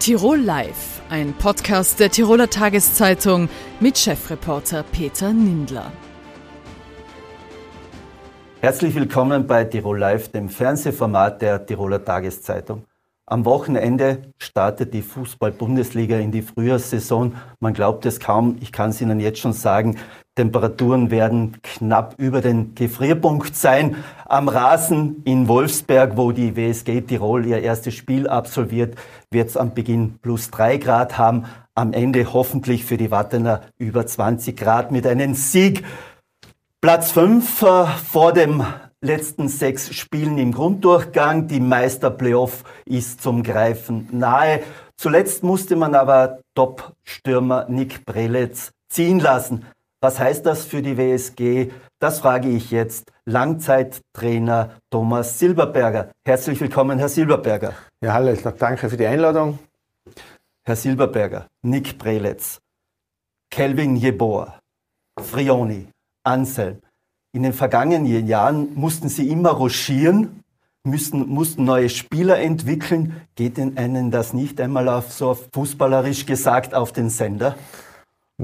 Tirol 0.00 0.38
Live, 0.38 1.02
ein 1.10 1.34
Podcast 1.34 2.00
der 2.00 2.10
Tiroler 2.10 2.48
Tageszeitung 2.48 3.50
mit 3.80 3.98
Chefreporter 3.98 4.82
Peter 4.82 5.30
Nindler. 5.30 5.92
Herzlich 8.62 8.94
willkommen 8.94 9.46
bei 9.46 9.64
Tirol 9.64 9.98
Live, 9.98 10.32
dem 10.32 10.48
Fernsehformat 10.48 11.42
der 11.42 11.66
Tiroler 11.66 12.02
Tageszeitung. 12.02 12.86
Am 13.26 13.44
Wochenende 13.44 14.32
startet 14.38 14.94
die 14.94 15.02
Fußball-Bundesliga 15.02 16.16
in 16.16 16.32
die 16.32 16.40
Frühjahrssaison. 16.40 17.36
Man 17.60 17.74
glaubt 17.74 18.06
es 18.06 18.18
kaum, 18.18 18.56
ich 18.62 18.72
kann 18.72 18.90
es 18.90 19.02
Ihnen 19.02 19.20
jetzt 19.20 19.40
schon 19.40 19.52
sagen, 19.52 19.98
Temperaturen 20.40 21.10
werden 21.10 21.58
knapp 21.62 22.14
über 22.16 22.40
den 22.40 22.74
Gefrierpunkt 22.74 23.54
sein. 23.54 23.96
Am 24.24 24.48
Rasen 24.48 25.20
in 25.26 25.48
Wolfsberg, 25.48 26.16
wo 26.16 26.32
die 26.32 26.56
WSG 26.56 27.02
Tirol 27.02 27.44
ihr 27.44 27.60
erstes 27.60 27.92
Spiel 27.92 28.26
absolviert, 28.26 28.96
wird 29.30 29.50
es 29.50 29.58
am 29.58 29.74
Beginn 29.74 30.14
plus 30.22 30.50
drei 30.50 30.78
Grad 30.78 31.18
haben. 31.18 31.44
Am 31.74 31.92
Ende 31.92 32.32
hoffentlich 32.32 32.86
für 32.86 32.96
die 32.96 33.10
Wattener 33.10 33.60
über 33.76 34.06
20 34.06 34.56
Grad 34.56 34.92
mit 34.92 35.06
einem 35.06 35.34
Sieg. 35.34 35.84
Platz 36.80 37.12
fünf 37.12 37.60
äh, 37.60 37.84
vor 37.84 38.32
dem 38.32 38.64
letzten 39.02 39.48
sechs 39.48 39.94
Spielen 39.94 40.38
im 40.38 40.52
Grunddurchgang. 40.52 41.48
Die 41.48 41.60
Meister-Playoff 41.60 42.64
ist 42.86 43.22
zum 43.22 43.42
Greifen 43.42 44.08
nahe. 44.10 44.62
Zuletzt 44.96 45.42
musste 45.42 45.76
man 45.76 45.94
aber 45.94 46.38
Top-Stürmer 46.54 47.66
Nick 47.68 48.06
Preletz 48.06 48.72
ziehen 48.88 49.20
lassen. 49.20 49.66
Was 50.02 50.18
heißt 50.18 50.46
das 50.46 50.64
für 50.64 50.80
die 50.80 50.96
WSG? 50.96 51.72
Das 51.98 52.20
frage 52.20 52.48
ich 52.48 52.70
jetzt 52.70 53.12
Langzeittrainer 53.26 54.70
Thomas 54.90 55.38
Silberberger. 55.38 56.10
Herzlich 56.24 56.58
willkommen, 56.58 56.98
Herr 56.98 57.10
Silberberger. 57.10 57.74
Ja, 58.02 58.14
hallo, 58.14 58.34
danke 58.58 58.88
für 58.88 58.96
die 58.96 59.06
Einladung. 59.06 59.58
Herr 60.64 60.76
Silberberger, 60.76 61.48
Nick 61.60 61.98
Preletz, 61.98 62.60
Kelvin 63.50 63.94
Jeboa, 63.94 64.58
Frioni, 65.20 65.88
Anselm. 66.24 66.80
In 67.32 67.42
den 67.42 67.52
vergangenen 67.52 68.26
Jahren 68.26 68.74
mussten 68.74 69.10
Sie 69.10 69.28
immer 69.28 69.50
rochieren, 69.50 70.42
müssen, 70.82 71.28
mussten 71.28 71.64
neue 71.64 71.90
Spieler 71.90 72.38
entwickeln. 72.38 73.20
Geht 73.34 73.58
Ihnen 73.58 74.10
das 74.10 74.32
nicht 74.32 74.62
einmal 74.62 74.88
auf 74.88 75.12
so 75.12 75.36
fußballerisch 75.52 76.24
gesagt 76.24 76.72
auf 76.72 76.92
den 76.92 77.10
Sender? 77.10 77.54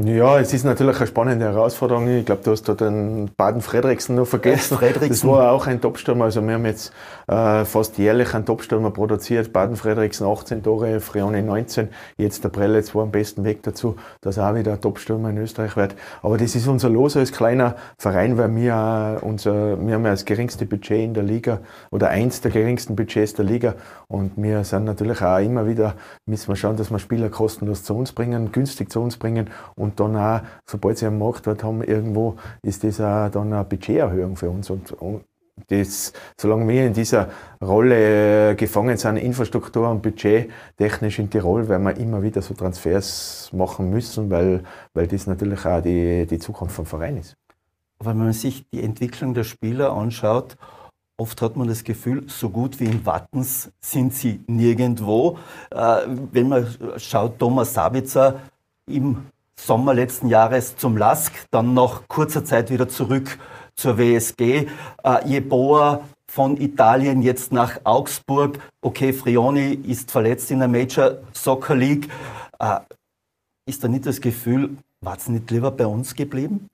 Ja, 0.04 0.38
es 0.38 0.52
ist 0.52 0.64
natürlich 0.64 0.98
eine 0.98 1.06
spannende 1.06 1.46
Herausforderung. 1.46 2.06
Ich 2.08 2.26
glaube, 2.26 2.42
du 2.44 2.50
hast 2.50 2.68
da 2.68 2.74
den 2.74 3.30
Baden 3.34 3.62
Fredriksen 3.62 4.16
noch 4.16 4.26
vergessen. 4.26 4.76
Fredriksen. 4.76 5.08
Das 5.08 5.24
war 5.24 5.52
auch 5.52 5.66
ein 5.66 5.80
Topstürmer. 5.80 6.26
Also 6.26 6.46
wir 6.46 6.52
haben 6.52 6.66
jetzt 6.66 6.92
äh, 7.28 7.64
fast 7.64 7.96
jährlich 7.96 8.34
einen 8.34 8.44
Topstürmer 8.44 8.90
produziert. 8.90 9.54
Baden 9.54 9.74
Fredriksen 9.74 10.26
18 10.26 10.62
Tore, 10.62 11.00
Frione 11.00 11.42
19. 11.42 11.88
Jetzt 12.18 12.44
der 12.44 12.50
Prellitz 12.50 12.94
war 12.94 13.04
am 13.04 13.10
besten 13.10 13.44
Weg 13.44 13.62
dazu, 13.62 13.96
dass 14.20 14.36
er 14.36 14.50
auch 14.50 14.54
wieder 14.54 14.74
ein 14.74 14.80
Topstürmer 14.82 15.30
in 15.30 15.38
Österreich 15.38 15.76
wird. 15.76 15.94
Aber 16.20 16.36
das 16.36 16.54
ist 16.54 16.68
unser 16.68 16.90
Los 16.90 17.16
als 17.16 17.32
kleiner 17.32 17.76
Verein, 17.96 18.36
weil 18.36 18.54
wir 18.54 19.20
unser, 19.22 19.80
wir 19.80 19.94
haben 19.94 20.04
ja 20.04 20.10
das 20.10 20.26
geringste 20.26 20.66
Budget 20.66 21.04
in 21.04 21.14
der 21.14 21.22
Liga 21.22 21.60
oder 21.90 22.08
eins 22.08 22.42
der 22.42 22.50
geringsten 22.50 22.96
Budgets 22.96 23.32
der 23.32 23.46
Liga. 23.46 23.76
Und 24.08 24.32
wir 24.36 24.62
sind 24.62 24.84
natürlich 24.84 25.20
auch 25.20 25.38
immer 25.38 25.66
wieder, 25.66 25.94
müssen 26.26 26.48
wir 26.48 26.56
schauen, 26.56 26.76
dass 26.76 26.90
wir 26.90 26.98
Spieler 27.00 27.28
kostenlos 27.28 27.82
zu 27.82 27.94
uns 27.94 28.12
bringen, 28.12 28.52
günstig 28.52 28.90
zu 28.90 29.00
uns 29.00 29.16
bringen 29.16 29.50
und 29.74 29.98
dann 29.98 30.16
auch, 30.16 30.42
sobald 30.64 30.98
sie 30.98 31.06
einen 31.06 31.18
Marktwert 31.18 31.64
haben, 31.64 31.82
irgendwo 31.82 32.36
ist 32.62 32.84
das 32.84 33.00
auch 33.00 33.28
dann 33.30 33.52
eine 33.52 33.64
Budgeterhöhung 33.64 34.36
für 34.36 34.48
uns. 34.48 34.70
Und, 34.70 34.92
und 34.92 35.24
das, 35.68 36.12
solange 36.38 36.68
wir 36.68 36.86
in 36.86 36.92
dieser 36.92 37.30
Rolle 37.62 38.54
gefangen 38.56 38.96
sind, 38.96 39.16
Infrastruktur 39.16 39.90
und 39.90 40.02
Budget 40.02 40.50
technisch 40.76 41.18
in 41.18 41.30
Tirol, 41.30 41.68
werden 41.68 41.82
wir 41.84 41.96
immer 41.96 42.22
wieder 42.22 42.42
so 42.42 42.54
Transfers 42.54 43.50
machen 43.52 43.90
müssen, 43.90 44.30
weil, 44.30 44.62
weil 44.94 45.08
das 45.08 45.26
natürlich 45.26 45.64
auch 45.64 45.80
die, 45.80 46.26
die 46.26 46.38
Zukunft 46.38 46.76
vom 46.76 46.86
Verein 46.86 47.16
ist. 47.16 47.36
Wenn 47.98 48.18
man 48.18 48.32
sich 48.34 48.68
die 48.70 48.82
Entwicklung 48.82 49.32
der 49.32 49.44
Spieler 49.44 49.92
anschaut, 49.92 50.56
oft 51.18 51.40
hat 51.42 51.56
man 51.56 51.68
das 51.68 51.84
Gefühl, 51.84 52.28
so 52.28 52.50
gut 52.50 52.78
wie 52.80 52.84
in 52.84 53.06
Wattens 53.06 53.70
sind 53.80 54.14
sie 54.14 54.40
nirgendwo. 54.46 55.38
Äh, 55.70 56.02
wenn 56.32 56.48
man 56.48 56.66
schaut, 56.98 57.38
Thomas 57.38 57.74
Sabitzer 57.74 58.40
im 58.86 59.26
Sommer 59.58 59.94
letzten 59.94 60.28
Jahres 60.28 60.76
zum 60.76 60.96
LASK, 60.96 61.32
dann 61.50 61.72
nach 61.74 62.02
kurzer 62.08 62.44
Zeit 62.44 62.70
wieder 62.70 62.88
zurück 62.88 63.38
zur 63.74 63.96
WSG. 63.98 64.68
Äh, 65.02 65.28
Jeboa 65.28 66.02
von 66.28 66.60
Italien 66.60 67.22
jetzt 67.22 67.52
nach 67.52 67.80
Augsburg. 67.84 68.58
Okay, 68.82 69.12
Frioni 69.12 69.72
ist 69.72 70.10
verletzt 70.10 70.50
in 70.50 70.58
der 70.58 70.68
Major 70.68 71.18
Soccer 71.32 71.74
League. 71.74 72.08
Äh, 72.58 72.80
ist 73.66 73.82
da 73.82 73.88
nicht 73.88 74.06
das 74.06 74.20
Gefühl, 74.20 74.76
war 75.00 75.16
es 75.16 75.28
nicht 75.28 75.50
lieber 75.50 75.70
bei 75.70 75.86
uns 75.86 76.14
geblieben? 76.14 76.68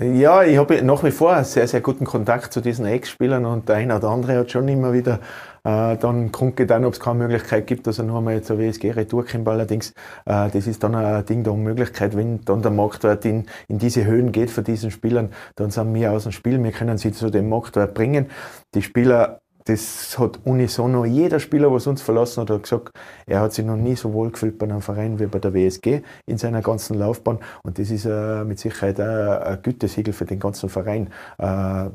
Ja, 0.00 0.42
ich 0.42 0.58
habe 0.58 0.82
nach 0.82 1.04
wie 1.04 1.12
vor 1.12 1.32
einen 1.34 1.44
sehr, 1.44 1.68
sehr 1.68 1.80
guten 1.80 2.04
Kontakt 2.04 2.52
zu 2.52 2.60
diesen 2.60 2.84
Ex-Spielern 2.84 3.46
und 3.46 3.68
der 3.68 3.76
eine 3.76 3.94
oder 3.94 4.08
andere 4.08 4.38
hat 4.38 4.50
schon 4.50 4.66
immer 4.66 4.92
wieder 4.92 5.20
äh, 5.62 5.96
dann 5.96 6.32
kundgetan, 6.32 6.84
ob 6.84 6.94
es 6.94 7.00
keine 7.00 7.20
Möglichkeit 7.20 7.68
gibt, 7.68 7.86
dass 7.86 7.98
er 7.98 8.04
nur 8.04 8.18
einmal 8.18 8.42
zur 8.42 8.58
WSG 8.58 8.90
retour 8.90 9.24
kommt. 9.24 9.46
Allerdings, 9.46 9.90
äh, 10.26 10.50
das 10.50 10.66
ist 10.66 10.82
dann 10.82 10.96
ein 10.96 11.24
Ding 11.26 11.44
der 11.44 11.52
Unmöglichkeit. 11.52 12.16
Wenn 12.16 12.40
dann 12.44 12.60
der 12.60 12.72
Marktwert 12.72 13.24
in, 13.24 13.46
in 13.68 13.78
diese 13.78 14.04
Höhen 14.04 14.32
geht 14.32 14.50
für 14.50 14.62
diesen 14.62 14.90
Spielern, 14.90 15.30
dann 15.54 15.70
sind 15.70 15.94
wir 15.94 16.10
aus 16.10 16.24
dem 16.24 16.32
Spiel. 16.32 16.60
Wir 16.60 16.72
können 16.72 16.98
sie 16.98 17.12
zu 17.12 17.30
dem 17.30 17.48
Marktwert 17.48 17.94
bringen. 17.94 18.26
Die 18.74 18.82
Spieler 18.82 19.42
das 19.64 20.18
hat 20.18 20.40
unisono 20.44 21.04
jeder 21.06 21.40
Spieler, 21.40 21.72
was 21.72 21.86
uns 21.86 22.02
verlassen 22.02 22.42
hat, 22.42 22.50
hat 22.50 22.62
gesagt, 22.64 22.90
er 23.26 23.40
hat 23.40 23.54
sich 23.54 23.64
noch 23.64 23.76
nie 23.76 23.96
so 23.96 24.12
wohl 24.12 24.30
gefühlt 24.30 24.58
bei 24.58 24.66
einem 24.66 24.82
Verein 24.82 25.18
wie 25.18 25.26
bei 25.26 25.38
der 25.38 25.54
WSG 25.54 26.02
in 26.26 26.36
seiner 26.38 26.60
ganzen 26.60 26.98
Laufbahn. 26.98 27.38
Und 27.62 27.78
das 27.78 27.90
ist 27.90 28.04
äh, 28.04 28.44
mit 28.44 28.58
Sicherheit 28.58 29.00
ein 29.00 29.62
Gütesiegel 29.62 30.12
für 30.12 30.26
den 30.26 30.38
ganzen 30.38 30.68
Verein. 30.68 31.10
Äh, 31.38 31.90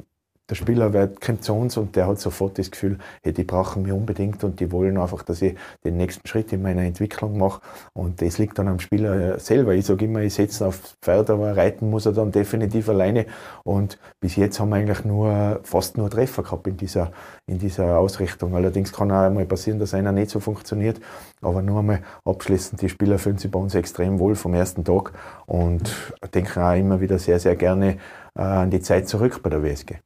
der 0.49 0.55
Spieler 0.55 0.93
wird, 0.93 1.21
kommt 1.21 1.43
zu 1.43 1.53
uns 1.53 1.77
und 1.77 1.95
der 1.95 2.07
hat 2.07 2.19
sofort 2.19 2.57
das 2.57 2.71
Gefühl, 2.71 2.97
hey, 3.21 3.33
die 3.33 3.43
brauchen 3.43 3.83
mich 3.83 3.91
unbedingt 3.91 4.43
und 4.43 4.59
die 4.59 4.71
wollen 4.71 4.97
einfach, 4.97 5.21
dass 5.23 5.41
ich 5.41 5.55
den 5.85 5.97
nächsten 5.97 6.27
Schritt 6.27 6.51
in 6.51 6.61
meiner 6.61 6.81
Entwicklung 6.81 7.37
mache. 7.37 7.61
Und 7.93 8.21
das 8.21 8.37
liegt 8.39 8.57
dann 8.57 8.67
am 8.67 8.79
Spieler 8.79 9.39
selber. 9.39 9.73
Ich 9.73 9.85
sage 9.85 10.05
immer, 10.05 10.21
ich 10.21 10.33
setze 10.33 10.65
auf 10.65 10.95
Pferd, 11.01 11.29
aber 11.29 11.55
reiten 11.55 11.89
muss 11.89 12.05
er 12.05 12.13
dann 12.13 12.31
definitiv 12.31 12.89
alleine. 12.89 13.27
Und 13.63 13.99
bis 14.19 14.35
jetzt 14.35 14.59
haben 14.59 14.69
wir 14.69 14.77
eigentlich 14.77 15.05
nur, 15.05 15.59
fast 15.63 15.97
nur 15.97 16.09
Treffer 16.09 16.43
gehabt 16.43 16.65
in 16.67 16.77
dieser, 16.77 17.11
in 17.45 17.59
dieser 17.59 17.99
Ausrichtung. 17.99 18.55
Allerdings 18.55 18.91
kann 18.91 19.11
auch 19.11 19.21
einmal 19.21 19.45
passieren, 19.45 19.79
dass 19.79 19.93
einer 19.93 20.11
nicht 20.11 20.31
so 20.31 20.39
funktioniert. 20.39 20.99
Aber 21.41 21.61
nur 21.61 21.79
einmal 21.79 22.01
abschließend, 22.25 22.81
die 22.81 22.89
Spieler 22.89 23.19
fühlen 23.19 23.37
sich 23.37 23.51
bei 23.51 23.59
uns 23.59 23.75
extrem 23.75 24.19
wohl 24.19 24.35
vom 24.35 24.53
ersten 24.53 24.83
Tag 24.83 25.13
und 25.45 25.93
denken 26.33 26.59
auch 26.59 26.75
immer 26.75 27.01
wieder 27.01 27.19
sehr, 27.19 27.39
sehr 27.39 27.55
gerne 27.55 27.97
äh, 28.35 28.41
an 28.41 28.71
die 28.71 28.81
Zeit 28.81 29.07
zurück 29.07 29.41
bei 29.43 29.49
der 29.49 29.63
WSG. 29.63 29.99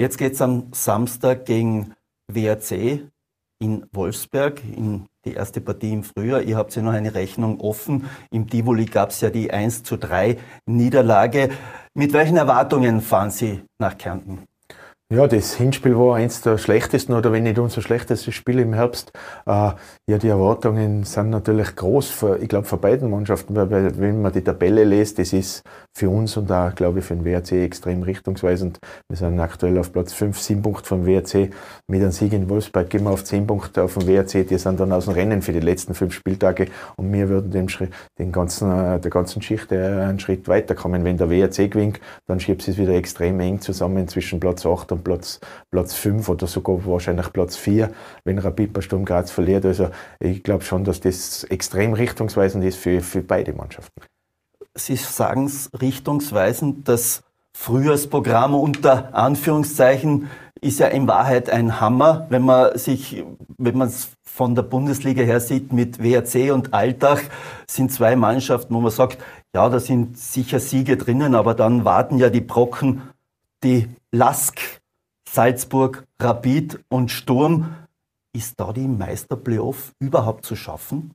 Jetzt 0.00 0.18
geht 0.18 0.32
es 0.32 0.42
am 0.42 0.72
Samstag 0.72 1.46
gegen 1.46 1.94
WRC 2.26 3.08
in 3.60 3.86
Wolfsberg, 3.92 4.60
in 4.64 5.06
die 5.24 5.34
erste 5.34 5.60
Partie 5.60 5.92
im 5.92 6.02
Frühjahr. 6.02 6.42
Ihr 6.42 6.56
habt 6.56 6.74
ja 6.74 6.82
noch 6.82 6.92
eine 6.92 7.14
Rechnung 7.14 7.60
offen. 7.60 8.10
Im 8.32 8.48
Tivoli 8.48 8.86
gab 8.86 9.10
es 9.10 9.20
ja 9.20 9.30
die 9.30 9.52
1 9.52 9.84
zu 9.84 9.96
3 9.96 10.36
Niederlage. 10.66 11.50
Mit 11.94 12.12
welchen 12.12 12.36
Erwartungen 12.36 13.00
fahren 13.00 13.30
Sie 13.30 13.62
nach 13.78 13.96
Kärnten? 13.96 14.42
Ja, 15.12 15.26
das 15.26 15.54
Hinspiel 15.54 15.98
war 15.98 16.16
eins 16.16 16.40
der 16.40 16.56
schlechtesten 16.56 17.12
oder 17.12 17.30
wenn 17.30 17.42
nicht 17.42 17.58
unser 17.58 17.82
schlechtestes 17.82 18.34
Spiel 18.34 18.58
im 18.58 18.72
Herbst. 18.72 19.12
Äh, 19.44 19.72
ja, 20.08 20.18
die 20.18 20.28
Erwartungen 20.28 21.04
sind 21.04 21.28
natürlich 21.28 21.76
groß, 21.76 22.08
für, 22.08 22.38
ich 22.38 22.48
glaube, 22.48 22.66
für 22.66 22.78
beiden 22.78 23.10
Mannschaften, 23.10 23.54
weil 23.54 23.98
wenn 23.98 24.22
man 24.22 24.32
die 24.32 24.40
Tabelle 24.40 24.82
liest, 24.82 25.18
das 25.18 25.34
ist 25.34 25.62
für 25.94 26.08
uns 26.08 26.38
und 26.38 26.50
auch, 26.50 26.74
glaube 26.74 27.00
ich, 27.00 27.04
für 27.04 27.14
den 27.14 27.24
WRC 27.26 27.52
extrem 27.52 28.02
richtungsweisend. 28.02 28.78
Wir 29.10 29.18
sind 29.18 29.38
aktuell 29.40 29.76
auf 29.78 29.92
Platz 29.92 30.14
5, 30.14 30.40
7 30.40 30.62
Punkte 30.62 30.88
vom 30.88 31.04
WRC. 31.04 31.50
Mit 31.86 32.00
einem 32.00 32.10
Sieg 32.10 32.32
in 32.32 32.48
Wolfsburg 32.48 32.88
gehen 32.88 33.04
wir 33.04 33.10
auf 33.10 33.24
10 33.24 33.46
Punkte 33.46 33.82
auf 33.82 33.94
dem 33.94 34.08
WRC. 34.08 34.48
Die 34.48 34.56
sind 34.56 34.80
dann 34.80 34.90
aus 34.90 35.04
dem 35.04 35.12
Rennen 35.12 35.42
für 35.42 35.52
die 35.52 35.60
letzten 35.60 35.92
fünf 35.92 36.14
Spieltage 36.14 36.68
und 36.96 37.12
wir 37.12 37.28
würden 37.28 37.50
dem 37.50 37.66
den 38.18 38.32
ganzen, 38.32 38.72
äh, 38.72 38.98
der 39.00 39.10
ganzen 39.10 39.40
Geschichte 39.40 40.02
einen 40.02 40.18
Schritt 40.18 40.48
weiterkommen. 40.48 41.04
Wenn 41.04 41.18
der 41.18 41.28
WRC 41.28 41.70
gewinnt, 41.70 42.00
dann 42.26 42.40
schiebt 42.40 42.66
es 42.66 42.78
wieder 42.78 42.94
extrem 42.94 43.38
eng 43.40 43.60
zusammen 43.60 44.08
zwischen 44.08 44.40
Platz 44.40 44.64
8 44.64 44.90
und 44.90 45.03
Platz, 45.04 45.40
Platz 45.70 45.94
5 45.94 46.28
oder 46.28 46.46
sogar 46.46 46.84
wahrscheinlich 46.86 47.32
Platz 47.32 47.56
4, 47.56 47.92
wenn 48.24 48.38
Rapid 48.38 48.72
bei 48.72 48.80
Sturm 48.80 49.04
Graz 49.04 49.30
verliert. 49.30 49.64
Also 49.64 49.90
ich 50.18 50.42
glaube 50.42 50.64
schon, 50.64 50.84
dass 50.84 51.00
das 51.00 51.44
extrem 51.44 51.92
richtungsweisend 51.92 52.64
ist 52.64 52.76
für, 52.76 53.00
für 53.00 53.22
beide 53.22 53.52
Mannschaften. 53.52 54.00
Sie 54.74 54.96
sagen 54.96 55.46
es 55.46 55.70
richtungsweisend, 55.80 56.88
das 56.88 57.22
Frühjahrsprogramm 57.56 58.54
unter 58.54 59.14
Anführungszeichen 59.14 60.28
ist 60.60 60.80
ja 60.80 60.88
in 60.88 61.06
Wahrheit 61.06 61.50
ein 61.50 61.80
Hammer, 61.80 62.26
wenn 62.30 62.42
man 62.42 62.76
sich, 62.76 63.22
wenn 63.58 63.78
man 63.78 63.88
es 63.88 64.08
von 64.24 64.56
der 64.56 64.62
Bundesliga 64.62 65.22
her 65.22 65.40
sieht, 65.40 65.72
mit 65.72 66.02
WRC 66.02 66.52
und 66.52 66.74
Alltag 66.74 67.30
sind 67.68 67.92
zwei 67.92 68.16
Mannschaften, 68.16 68.74
wo 68.74 68.80
man 68.80 68.90
sagt, 68.90 69.18
ja, 69.54 69.68
da 69.68 69.78
sind 69.78 70.18
sicher 70.18 70.58
Siege 70.58 70.96
drinnen, 70.96 71.36
aber 71.36 71.54
dann 71.54 71.84
warten 71.84 72.18
ja 72.18 72.30
die 72.30 72.40
Brocken, 72.40 73.02
die 73.62 73.88
Lask, 74.10 74.58
Salzburg, 75.34 76.06
Rapid 76.20 76.84
und 76.88 77.10
Sturm. 77.10 77.74
Ist 78.32 78.60
da 78.60 78.72
die 78.72 78.86
Meisterplayoff 78.86 79.92
überhaupt 79.98 80.46
zu 80.46 80.54
schaffen? 80.54 81.12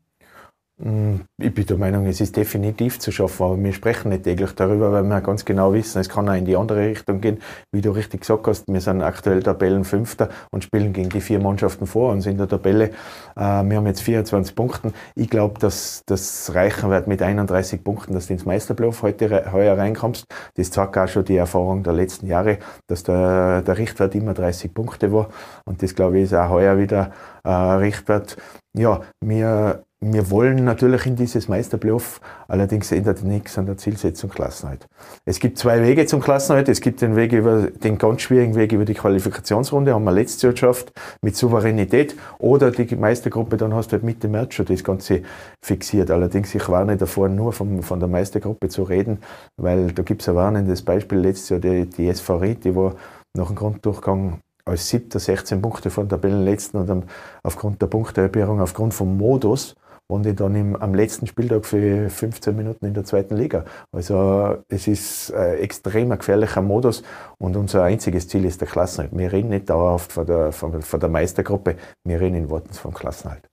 Mm, 0.82 1.22
ich 1.38 1.54
bin 1.54 1.66
der 1.66 1.78
Meinung, 1.78 2.06
es 2.06 2.22
ist 2.22 2.38
definitiv 2.38 3.00
zu 3.00 3.12
schaffen, 3.12 3.44
aber 3.44 3.62
wir 3.62 3.74
sprechen 3.74 4.10
nicht 4.10 4.24
täglich 4.24 4.52
darüber, 4.54 4.94
weil 4.94 5.04
wir 5.04 5.20
ganz 5.20 5.44
genau 5.44 5.74
wissen, 5.74 6.00
es 6.00 6.08
kann 6.08 6.30
auch 6.30 6.34
in 6.34 6.46
die 6.46 6.56
andere 6.56 6.88
Richtung 6.88 7.20
gehen. 7.20 7.40
Wie 7.74 7.82
du 7.82 7.92
richtig 7.92 8.22
gesagt 8.22 8.48
hast, 8.48 8.66
wir 8.66 8.80
sind 8.80 9.02
aktuell 9.02 9.44
Tabellenfünfter 9.44 10.30
und 10.52 10.64
spielen 10.64 10.94
gegen 10.94 11.10
die 11.10 11.20
vier 11.20 11.40
Mannschaften 11.42 11.86
vor 11.86 12.14
uns 12.14 12.26
in 12.26 12.38
der 12.38 12.48
Tabelle. 12.48 12.92
Äh, 13.36 13.42
wir 13.42 13.76
haben 13.76 13.88
jetzt 13.88 14.02
24 14.02 14.56
Punkte. 14.56 14.94
Ich 15.16 15.30
glaube, 15.30 15.60
dass 15.60 16.02
das 16.06 16.54
reichen 16.56 16.90
wird 16.90 17.08
mit 17.08 17.22
31 17.22 17.84
Punkten, 17.84 18.14
dass 18.14 18.28
du 18.28 18.34
ins 18.34 18.46
Meisterplayoff 18.46 19.04
heute 19.04 19.52
heuer 19.52 19.78
reinkommst. 19.78 20.24
Das 20.56 20.72
zeigt 20.72 20.98
auch 20.98 21.08
schon 21.10 21.26
die 21.26 21.36
Erfahrung 21.36 21.84
der 21.84 21.94
letzten 21.94 22.26
Jahre, 22.28 22.58
dass 22.88 23.04
der, 23.04 23.64
der 23.64 23.78
Richtwert 23.78 24.16
immer 24.16 24.34
30 24.34 24.74
Punkte 24.74 25.12
war. 25.12 25.28
Und 25.66 25.84
das, 25.84 25.94
glaube 25.94 26.20
ich, 26.20 26.24
ist 26.26 26.34
auch 26.34 26.50
heuer 26.50 26.78
wieder 26.78 27.12
äh, 27.44 27.50
Richtwert. 27.50 28.38
Ja, 28.78 29.02
wir 29.22 29.84
wir 30.02 30.32
wollen 30.32 30.64
natürlich 30.64 31.06
in 31.08 31.18
dieses 31.18 31.50
Meisterplayoff, 31.50 32.22
allerdings 32.48 32.90
ändert 32.94 33.22
nichts 33.22 33.58
an 33.58 33.66
der 33.66 33.76
Zielsetzung 33.76 34.30
Klassenheit. 34.30 34.88
Es 35.26 35.42
gibt 35.42 35.58
zwei 35.58 35.82
Wege 35.84 36.06
zum 36.06 36.22
Klassenheit. 36.22 36.70
Es 36.70 36.80
gibt 36.80 37.02
den 37.02 37.18
Weg 37.18 37.34
über, 37.34 37.64
den 37.64 37.98
ganz 37.98 38.22
schwierigen 38.22 38.56
Weg 38.56 38.72
über 38.72 38.86
die 38.86 38.94
Qualifikationsrunde, 38.94 39.94
haben 39.94 40.06
wir 40.06 40.14
letztes 40.14 40.42
Jahr 40.42 40.54
geschafft, 40.54 40.94
mit 41.22 41.36
Souveränität. 41.36 42.16
Oder 42.38 42.72
die 42.72 42.96
Meistergruppe, 42.96 43.58
dann 43.58 43.74
hast 43.74 43.88
du 43.88 43.94
halt 43.94 44.04
Mitte 44.04 44.30
März 44.30 44.54
schon 44.54 44.68
das 44.68 44.86
Ganze 44.86 45.24
fixiert. 45.62 46.12
Allerdings, 46.12 46.56
ich 46.56 46.70
warne 46.70 46.96
davor, 46.96 47.28
nur 47.28 47.52
vom, 47.52 47.84
von 47.84 48.00
der 48.00 48.08
Meistergruppe 48.08 48.70
zu 48.70 48.84
reden, 48.84 49.20
weil 49.58 49.92
da 49.92 50.04
gibt 50.04 50.22
es 50.22 50.30
ein 50.30 50.36
warnendes 50.36 50.82
Beispiel. 50.82 51.18
Letztes 51.18 51.50
Jahr 51.50 51.60
die, 51.60 51.86
die 51.86 52.08
SV 52.08 52.38
Ried, 52.38 52.64
die 52.64 52.74
war 52.74 52.96
nach 53.36 53.48
dem 53.48 53.56
Grunddurchgang 53.58 54.40
als 54.64 54.88
siebter 54.88 55.20
16 55.20 55.62
Punkte 55.62 55.90
von 55.90 56.08
Tabellenletzten 56.08 56.80
und 56.80 56.88
dann 56.88 57.04
aufgrund 57.44 57.82
der 57.82 57.88
Punkteerhöhung, 57.88 58.62
aufgrund 58.62 58.94
vom 58.94 59.18
Modus, 59.18 59.76
und 60.10 60.26
ich 60.26 60.36
dann 60.36 60.56
im, 60.56 60.76
am 60.76 60.96
letzten 60.96 61.28
Spieltag 61.28 61.66
für 61.66 62.10
15 62.10 62.56
Minuten 62.56 62.86
in 62.86 62.94
der 62.94 63.06
zweiten 63.06 63.38
Liga. 63.38 63.64
Also 63.92 64.58
es 64.68 64.88
ist 64.88 65.32
ein 65.34 65.58
extrem 65.60 66.10
gefährlicher 66.10 66.62
Modus 66.62 67.04
und 67.38 67.56
unser 67.56 67.84
einziges 67.84 68.28
Ziel 68.28 68.46
ist 68.46 68.60
der 68.60 68.68
Klassenhalt. 68.68 69.16
Wir 69.16 69.32
reden 69.32 69.50
nicht 69.50 69.70
dauerhaft 69.70 70.12
von 70.12 70.26
der, 70.26 70.52
von, 70.52 70.82
von 70.82 71.00
der 71.00 71.10
Meistergruppe, 71.10 71.76
wir 72.04 72.20
reden 72.20 72.36
in 72.36 72.50
Worten 72.50 72.74
vom 72.74 72.94
Klassenhalt. 72.94 73.48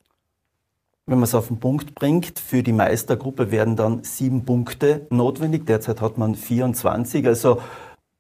Wenn 1.04 1.18
man 1.18 1.24
es 1.24 1.34
auf 1.34 1.48
den 1.48 1.60
Punkt 1.60 1.94
bringt, 1.94 2.40
für 2.40 2.62
die 2.62 2.72
Meistergruppe 2.72 3.50
werden 3.50 3.76
dann 3.76 4.02
sieben 4.02 4.44
Punkte 4.44 5.06
notwendig. 5.10 5.66
Derzeit 5.66 6.00
hat 6.00 6.18
man 6.18 6.34
24, 6.34 7.26
also 7.26 7.60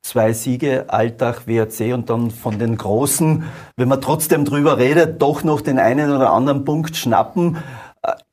zwei 0.02 0.32
Siege, 0.32 0.84
Alltag, 0.88 1.48
WRC 1.48 1.92
und 1.92 2.10
dann 2.10 2.30
von 2.30 2.58
den 2.58 2.76
Großen, 2.76 3.44
wenn 3.76 3.88
man 3.88 4.00
trotzdem 4.00 4.44
drüber 4.44 4.78
redet, 4.78 5.20
doch 5.20 5.42
noch 5.42 5.62
den 5.62 5.80
einen 5.80 6.14
oder 6.14 6.32
anderen 6.32 6.64
Punkt 6.64 6.96
schnappen. 6.96 7.56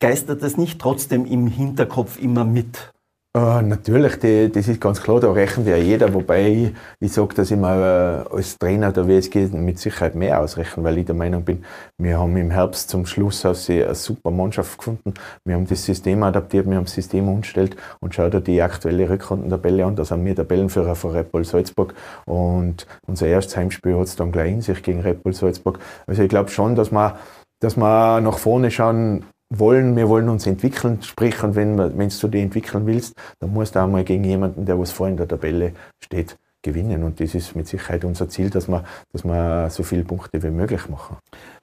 Geistert 0.00 0.42
das 0.42 0.56
nicht 0.56 0.80
trotzdem 0.80 1.26
im 1.26 1.46
Hinterkopf 1.46 2.18
immer 2.18 2.44
mit? 2.44 2.92
Äh, 3.36 3.62
natürlich, 3.62 4.20
die, 4.20 4.48
das 4.52 4.68
ist 4.68 4.80
ganz 4.80 5.02
klar, 5.02 5.18
da 5.18 5.32
rechnet 5.32 5.66
ja 5.66 5.76
jeder, 5.76 6.14
wobei 6.14 6.46
ich, 6.46 6.72
ich 7.00 7.12
sage, 7.12 7.34
dass 7.34 7.50
ich 7.50 7.58
mal 7.58 8.24
äh, 8.30 8.32
als 8.32 8.56
Trainer 8.56 8.92
der 8.92 9.08
WSG 9.08 9.48
mit 9.48 9.80
Sicherheit 9.80 10.14
mehr 10.14 10.40
ausrechnen, 10.40 10.84
weil 10.84 10.98
ich 10.98 11.06
der 11.06 11.16
Meinung 11.16 11.42
bin, 11.42 11.64
wir 11.98 12.20
haben 12.20 12.36
im 12.36 12.52
Herbst 12.52 12.90
zum 12.90 13.06
Schluss 13.06 13.44
eine 13.44 13.92
super 13.96 14.30
Mannschaft 14.30 14.78
gefunden, 14.78 15.14
wir 15.44 15.56
haben 15.56 15.66
das 15.66 15.84
System 15.84 16.22
adaptiert, 16.22 16.70
wir 16.70 16.76
haben 16.76 16.84
das 16.84 16.94
System 16.94 17.28
umgestellt 17.28 17.74
und 17.98 18.14
schau 18.14 18.30
dir 18.30 18.40
die 18.40 18.62
aktuelle 18.62 19.10
Rückrundentabelle 19.10 19.84
an, 19.84 19.96
da 19.96 20.04
sind 20.04 20.24
wir 20.24 20.36
Tabellenführer 20.36 20.94
von 20.94 21.10
Red 21.10 21.32
Bull 21.32 21.44
Salzburg 21.44 21.92
und 22.26 22.86
unser 23.08 23.26
erstes 23.26 23.56
Heimspiel 23.56 23.98
hat 23.98 24.06
es 24.06 24.14
dann 24.14 24.30
gleich 24.30 24.52
in 24.52 24.60
sich 24.60 24.80
gegen 24.80 25.00
Red 25.00 25.24
Bull 25.24 25.34
Salzburg. 25.34 25.80
Also 26.06 26.22
ich 26.22 26.28
glaube 26.28 26.50
schon, 26.50 26.76
dass 26.76 26.92
wir 26.92 27.18
dass 27.60 27.76
wir 27.76 28.20
nach 28.20 28.38
vorne 28.38 28.70
schauen, 28.70 29.24
wollen, 29.50 29.96
wir 29.96 30.08
wollen 30.08 30.28
uns 30.28 30.46
entwickeln, 30.46 31.02
sprich, 31.02 31.42
und 31.42 31.54
wenn, 31.54 31.78
wenn 31.78 32.08
du 32.08 32.28
dich 32.28 32.42
entwickeln 32.42 32.86
willst, 32.86 33.14
dann 33.38 33.52
musst 33.52 33.74
du 33.74 33.80
auch 33.80 33.88
mal 33.88 34.04
gegen 34.04 34.24
jemanden, 34.24 34.66
der 34.66 34.78
was 34.78 34.90
vor 34.90 35.08
in 35.08 35.16
der 35.16 35.28
Tabelle 35.28 35.72
steht, 36.02 36.36
gewinnen. 36.62 37.04
Und 37.04 37.20
das 37.20 37.34
ist 37.34 37.54
mit 37.54 37.68
Sicherheit 37.68 38.04
unser 38.04 38.28
Ziel, 38.28 38.50
dass 38.50 38.68
wir, 38.68 38.84
dass 39.12 39.24
wir 39.24 39.68
so 39.70 39.82
viele 39.82 40.02
Punkte 40.02 40.42
wie 40.42 40.50
möglich 40.50 40.88
machen. 40.88 41.18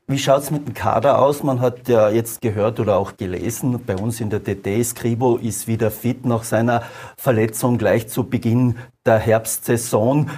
Wie 0.08 0.18
schaut 0.18 0.44
es 0.44 0.52
mit 0.52 0.68
dem 0.68 0.74
Kader 0.74 1.20
aus? 1.20 1.44
Man 1.44 1.60
hat 1.60 1.88
ja 1.88 2.10
jetzt 2.10 2.42
gehört 2.42 2.80
oder 2.80 2.98
auch 2.98 3.18
gelesen, 3.18 3.80
bei 3.86 3.96
uns 3.96 4.20
in 4.22 4.30
der 4.30 4.40
DD, 4.40 4.84
Skribo 4.84 5.38
ist 5.38 5.68
wieder 5.68 5.92
fit 5.92 6.26
nach 6.26 6.44
seiner 6.44 6.84
Verletzung 7.18 7.78
gleich 7.78 8.08
zu 8.08 8.24
Beginn 8.24 8.78
der 9.06 9.20
Herbstsaison. 9.20 10.30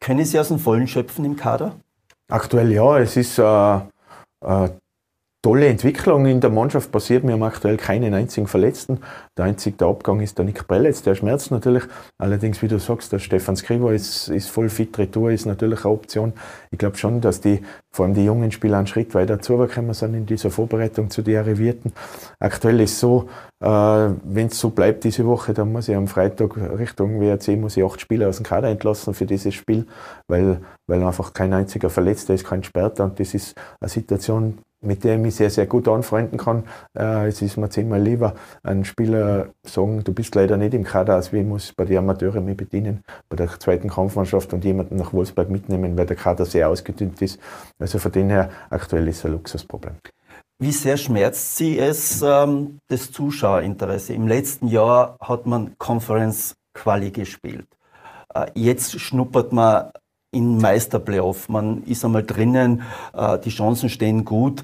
Können 0.00 0.24
Sie 0.24 0.38
aus 0.38 0.48
dem 0.48 0.58
Vollen 0.58 0.86
schöpfen 0.86 1.24
im 1.24 1.36
Kader? 1.36 1.76
Aktuell 2.30 2.70
ja, 2.70 2.98
es 2.98 3.16
ist 3.16 3.38
äh, 3.38 3.76
äh, 4.44 4.68
tolle 5.40 5.68
Entwicklung 5.68 6.26
in 6.26 6.40
der 6.40 6.50
Mannschaft 6.50 6.90
passiert. 6.90 7.22
Wir 7.22 7.34
haben 7.34 7.42
aktuell 7.44 7.76
keinen 7.76 8.12
einzigen 8.12 8.48
Verletzten. 8.48 8.98
Der 9.36 9.44
einzige 9.44 9.76
der 9.76 9.86
Abgang 9.86 10.20
ist 10.20 10.36
der 10.36 10.44
Nick 10.44 10.66
Prelitz, 10.66 11.02
der 11.02 11.14
schmerzt 11.14 11.52
natürlich. 11.52 11.84
Allerdings, 12.18 12.60
wie 12.60 12.66
du 12.66 12.80
sagst, 12.80 13.12
der 13.12 13.20
Stefan 13.20 13.54
Skriva 13.54 13.92
ist, 13.92 14.28
ist 14.28 14.50
voll 14.50 14.68
fit. 14.68 14.98
Retour 14.98 15.30
ist 15.30 15.46
natürlich 15.46 15.84
eine 15.84 15.94
Option. 15.94 16.32
Ich 16.72 16.78
glaube 16.78 16.96
schon, 16.96 17.20
dass 17.20 17.40
die, 17.40 17.62
vor 17.92 18.04
allem 18.04 18.14
die 18.14 18.24
jungen 18.24 18.50
Spieler 18.50 18.78
einen 18.78 18.88
Schritt 18.88 19.14
weiter 19.14 19.40
zugekommen 19.40 19.94
sind 19.94 20.14
in 20.14 20.26
dieser 20.26 20.50
Vorbereitung 20.50 21.08
zu 21.08 21.22
den 21.22 21.36
Arrivierten. 21.36 21.92
Aktuell 22.40 22.80
ist 22.80 22.98
so, 22.98 23.28
äh, 23.60 23.68
wenn 23.68 24.48
es 24.48 24.58
so 24.58 24.70
bleibt 24.70 25.04
diese 25.04 25.24
Woche, 25.24 25.54
dann 25.54 25.70
muss 25.70 25.88
ich 25.88 25.94
am 25.94 26.08
Freitag 26.08 26.56
Richtung 26.56 27.20
WRC 27.20 27.56
muss 27.56 27.76
ich 27.76 27.84
acht 27.84 28.00
Spieler 28.00 28.28
aus 28.28 28.38
dem 28.38 28.44
Kader 28.44 28.68
entlassen 28.68 29.14
für 29.14 29.26
dieses 29.26 29.54
Spiel, 29.54 29.86
weil, 30.26 30.60
weil 30.88 31.02
einfach 31.02 31.32
kein 31.32 31.52
einziger 31.52 31.90
Verletzter 31.90 32.34
ist, 32.34 32.44
kein 32.44 32.64
Sperrter. 32.64 33.04
Und 33.04 33.20
das 33.20 33.34
ist 33.34 33.54
eine 33.80 33.88
Situation, 33.88 34.58
mit 34.80 35.04
der 35.04 35.16
ich 35.16 35.20
mich 35.20 35.34
sehr, 35.34 35.50
sehr 35.50 35.66
gut 35.66 35.88
anfreunden 35.88 36.38
kann. 36.38 36.64
Äh, 36.96 37.28
es 37.28 37.42
ist 37.42 37.56
mir 37.56 37.68
zehnmal 37.68 38.00
lieber, 38.00 38.34
einen 38.62 38.84
Spieler 38.84 39.48
sagen, 39.64 40.02
du 40.04 40.12
bist 40.12 40.34
leider 40.34 40.56
nicht 40.56 40.74
im 40.74 40.84
Kader, 40.84 41.14
als 41.14 41.32
ich 41.32 41.44
muss 41.44 41.72
bei 41.72 41.84
den 41.84 41.98
Amateuren 41.98 42.44
mich 42.44 42.56
bedienen, 42.56 43.02
bei 43.28 43.36
der 43.36 43.48
zweiten 43.58 43.88
Kampfmannschaft 43.88 44.52
und 44.52 44.64
jemanden 44.64 44.96
nach 44.96 45.12
Wolfsburg 45.12 45.50
mitnehmen, 45.50 45.96
weil 45.98 46.06
der 46.06 46.16
Kader 46.16 46.44
sehr 46.44 46.68
ausgedünnt 46.68 47.20
ist. 47.22 47.40
Also 47.78 47.98
von 47.98 48.12
dem 48.12 48.28
her, 48.28 48.50
aktuell 48.70 49.08
ist 49.08 49.18
es 49.18 49.26
ein 49.26 49.32
Luxusproblem. 49.32 49.96
Wie 50.60 50.72
sehr 50.72 50.96
schmerzt 50.96 51.56
Sie 51.56 51.78
es, 51.78 52.20
ähm, 52.20 52.80
das 52.88 53.12
Zuschauerinteresse? 53.12 54.12
Im 54.12 54.26
letzten 54.26 54.66
Jahr 54.66 55.16
hat 55.20 55.46
man 55.46 55.78
Conference 55.78 56.56
Quali 56.74 57.12
gespielt. 57.12 57.68
Äh, 58.34 58.46
jetzt 58.54 58.98
schnuppert 58.98 59.52
man 59.52 59.90
in 60.30 60.58
Meisterplayoff. 60.58 61.48
Man 61.48 61.84
ist 61.84 62.04
einmal 62.04 62.24
drinnen, 62.24 62.82
äh, 63.12 63.38
die 63.38 63.50
Chancen 63.50 63.88
stehen 63.88 64.24
gut. 64.24 64.62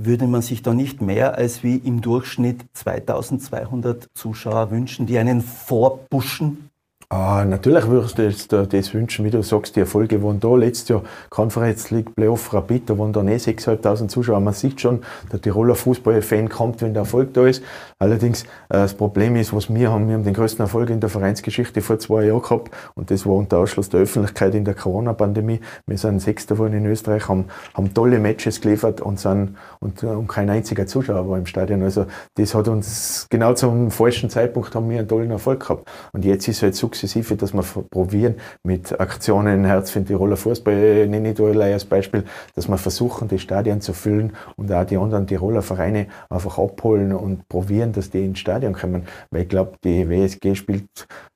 Würde 0.00 0.26
man 0.26 0.42
sich 0.42 0.62
da 0.62 0.74
nicht 0.74 1.00
mehr 1.00 1.36
als 1.36 1.62
wie 1.62 1.76
im 1.76 2.00
Durchschnitt 2.00 2.64
2200 2.74 4.08
Zuschauer 4.14 4.70
wünschen, 4.70 5.06
die 5.06 5.18
einen 5.18 5.40
vorpushen? 5.40 6.70
Ah, 7.16 7.44
natürlich 7.44 7.86
würdest 7.86 8.18
du 8.18 8.22
jetzt 8.22 8.52
das 8.52 8.92
wünschen, 8.92 9.24
wie 9.24 9.30
du 9.30 9.40
sagst, 9.40 9.76
die 9.76 9.80
Erfolge 9.80 10.20
waren 10.24 10.40
da. 10.40 10.56
Letztes 10.56 10.88
Jahr 10.88 11.04
Conference 11.30 11.92
League 11.92 12.12
Playoff 12.16 12.52
Rapid, 12.52 12.90
da 12.90 12.98
waren 12.98 13.12
dann 13.12 13.28
eh 13.28 13.36
6.500 13.36 14.08
Zuschauer. 14.08 14.40
Man 14.40 14.52
sieht 14.52 14.80
schon, 14.80 15.00
der 15.30 15.40
Tiroler 15.40 15.76
Fußballfan 15.76 16.48
kommt, 16.48 16.82
wenn 16.82 16.92
der 16.92 17.02
Erfolg 17.02 17.32
da 17.32 17.46
ist. 17.46 17.62
Allerdings, 18.00 18.42
äh, 18.42 18.46
das 18.70 18.94
Problem 18.94 19.36
ist, 19.36 19.52
was 19.54 19.72
wir 19.72 19.92
haben, 19.92 20.08
wir 20.08 20.14
haben 20.14 20.24
den 20.24 20.34
größten 20.34 20.64
Erfolg 20.64 20.90
in 20.90 20.98
der 20.98 21.08
Vereinsgeschichte 21.08 21.82
vor 21.82 22.00
zwei 22.00 22.24
Jahren 22.24 22.42
gehabt 22.42 22.72
und 22.96 23.12
das 23.12 23.24
war 23.24 23.34
unter 23.34 23.58
Ausschluss 23.58 23.88
der 23.90 24.00
Öffentlichkeit 24.00 24.52
in 24.56 24.64
der 24.64 24.74
Corona-Pandemie. 24.74 25.60
Wir 25.86 25.98
sind 25.98 26.20
Sechster 26.20 26.56
geworden 26.56 26.74
in 26.74 26.86
Österreich, 26.86 27.28
haben, 27.28 27.44
haben 27.74 27.94
tolle 27.94 28.18
Matches 28.18 28.60
geliefert 28.60 29.00
und, 29.00 29.20
sind, 29.20 29.56
und, 29.78 30.02
und 30.02 30.26
kein 30.26 30.50
einziger 30.50 30.88
Zuschauer 30.88 31.28
war 31.28 31.38
im 31.38 31.46
Stadion. 31.46 31.80
Also 31.84 32.06
das 32.34 32.56
hat 32.56 32.66
uns 32.66 33.28
genau 33.30 33.54
zum 33.54 33.92
falschen 33.92 34.30
Zeitpunkt 34.30 34.74
haben 34.74 34.90
wir 34.90 34.98
einen 34.98 35.06
tollen 35.06 35.30
Erfolg 35.30 35.60
gehabt. 35.60 35.88
Und 36.12 36.24
jetzt 36.24 36.48
ist 36.48 36.60
halt 36.60 36.74
sukzessive 36.74 37.03
sukzessive, 37.06 37.36
dass 37.36 37.52
wir 37.52 37.62
probieren 37.62 38.36
mit 38.62 38.98
Aktionen, 38.98 39.64
Herz 39.64 39.90
für 39.90 40.00
den 40.00 40.06
Tiroler 40.06 40.36
Fußball, 40.36 41.06
nenne 41.06 41.30
ich 41.30 41.36
da 41.36 41.44
als 41.44 41.84
Beispiel, 41.84 42.24
dass 42.54 42.68
wir 42.68 42.78
versuchen, 42.78 43.28
die 43.28 43.38
Stadien 43.38 43.80
zu 43.80 43.92
füllen 43.92 44.32
und 44.56 44.72
auch 44.72 44.84
die 44.84 44.96
anderen 44.96 45.26
Tiroler 45.26 45.62
Vereine 45.62 46.06
einfach 46.28 46.58
abholen 46.58 47.12
und 47.12 47.48
probieren, 47.48 47.92
dass 47.92 48.10
die 48.10 48.24
ins 48.24 48.38
Stadion 48.38 48.72
kommen. 48.72 49.06
Weil 49.30 49.42
ich 49.42 49.48
glaube, 49.48 49.72
die 49.84 50.08
WSG 50.08 50.54
spielt 50.54 50.88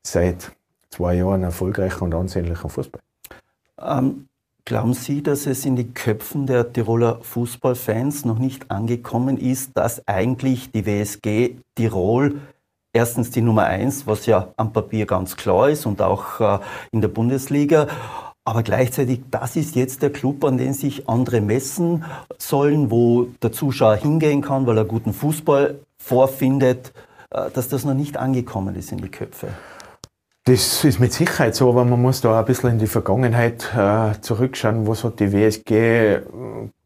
seit 0.02 0.52
zwei 0.90 1.14
Jahren 1.14 1.42
erfolgreichen 1.42 2.04
und 2.04 2.14
ansehnlichen 2.14 2.70
Fußball. 2.70 3.00
Ähm, 3.80 4.26
glauben 4.64 4.94
Sie, 4.94 5.22
dass 5.22 5.46
es 5.46 5.64
in 5.64 5.76
die 5.76 5.92
Köpfen 5.92 6.46
der 6.46 6.72
Tiroler 6.72 7.20
Fußballfans 7.22 8.24
noch 8.24 8.38
nicht 8.38 8.70
angekommen 8.70 9.38
ist, 9.38 9.72
dass 9.74 10.06
eigentlich 10.08 10.72
die 10.72 10.86
WSG 10.86 11.56
Tirol 11.74 12.40
erstens 12.92 13.30
die 13.30 13.42
Nummer 13.42 13.64
eins, 13.64 14.06
was 14.06 14.26
ja 14.26 14.52
am 14.56 14.72
Papier 14.72 15.06
ganz 15.06 15.36
klar 15.36 15.68
ist 15.68 15.86
und 15.86 16.02
auch 16.02 16.40
äh, 16.40 16.58
in 16.92 17.00
der 17.00 17.08
Bundesliga. 17.08 17.86
Aber 18.44 18.62
gleichzeitig, 18.62 19.20
das 19.30 19.56
ist 19.56 19.76
jetzt 19.76 20.00
der 20.00 20.10
Club, 20.10 20.42
an 20.44 20.56
den 20.56 20.72
sich 20.72 21.08
andere 21.08 21.40
messen 21.42 22.04
sollen, 22.38 22.90
wo 22.90 23.28
der 23.42 23.52
Zuschauer 23.52 23.96
hingehen 23.96 24.40
kann, 24.40 24.66
weil 24.66 24.78
er 24.78 24.84
guten 24.86 25.12
Fußball 25.12 25.78
vorfindet, 25.98 26.92
äh, 27.30 27.50
dass 27.50 27.68
das 27.68 27.84
noch 27.84 27.94
nicht 27.94 28.16
angekommen 28.16 28.74
ist 28.74 28.90
in 28.90 28.98
die 28.98 29.10
Köpfe. 29.10 29.48
Das 30.44 30.82
ist 30.82 30.98
mit 30.98 31.12
Sicherheit 31.12 31.54
so, 31.54 31.68
aber 31.68 31.84
man 31.84 32.00
muss 32.00 32.22
da 32.22 32.38
ein 32.38 32.46
bisschen 32.46 32.70
in 32.70 32.78
die 32.78 32.86
Vergangenheit 32.86 33.70
äh, 33.76 34.18
zurückschauen. 34.22 34.86
Was 34.86 35.04
hat 35.04 35.20
die 35.20 35.30
WSG 35.30 36.20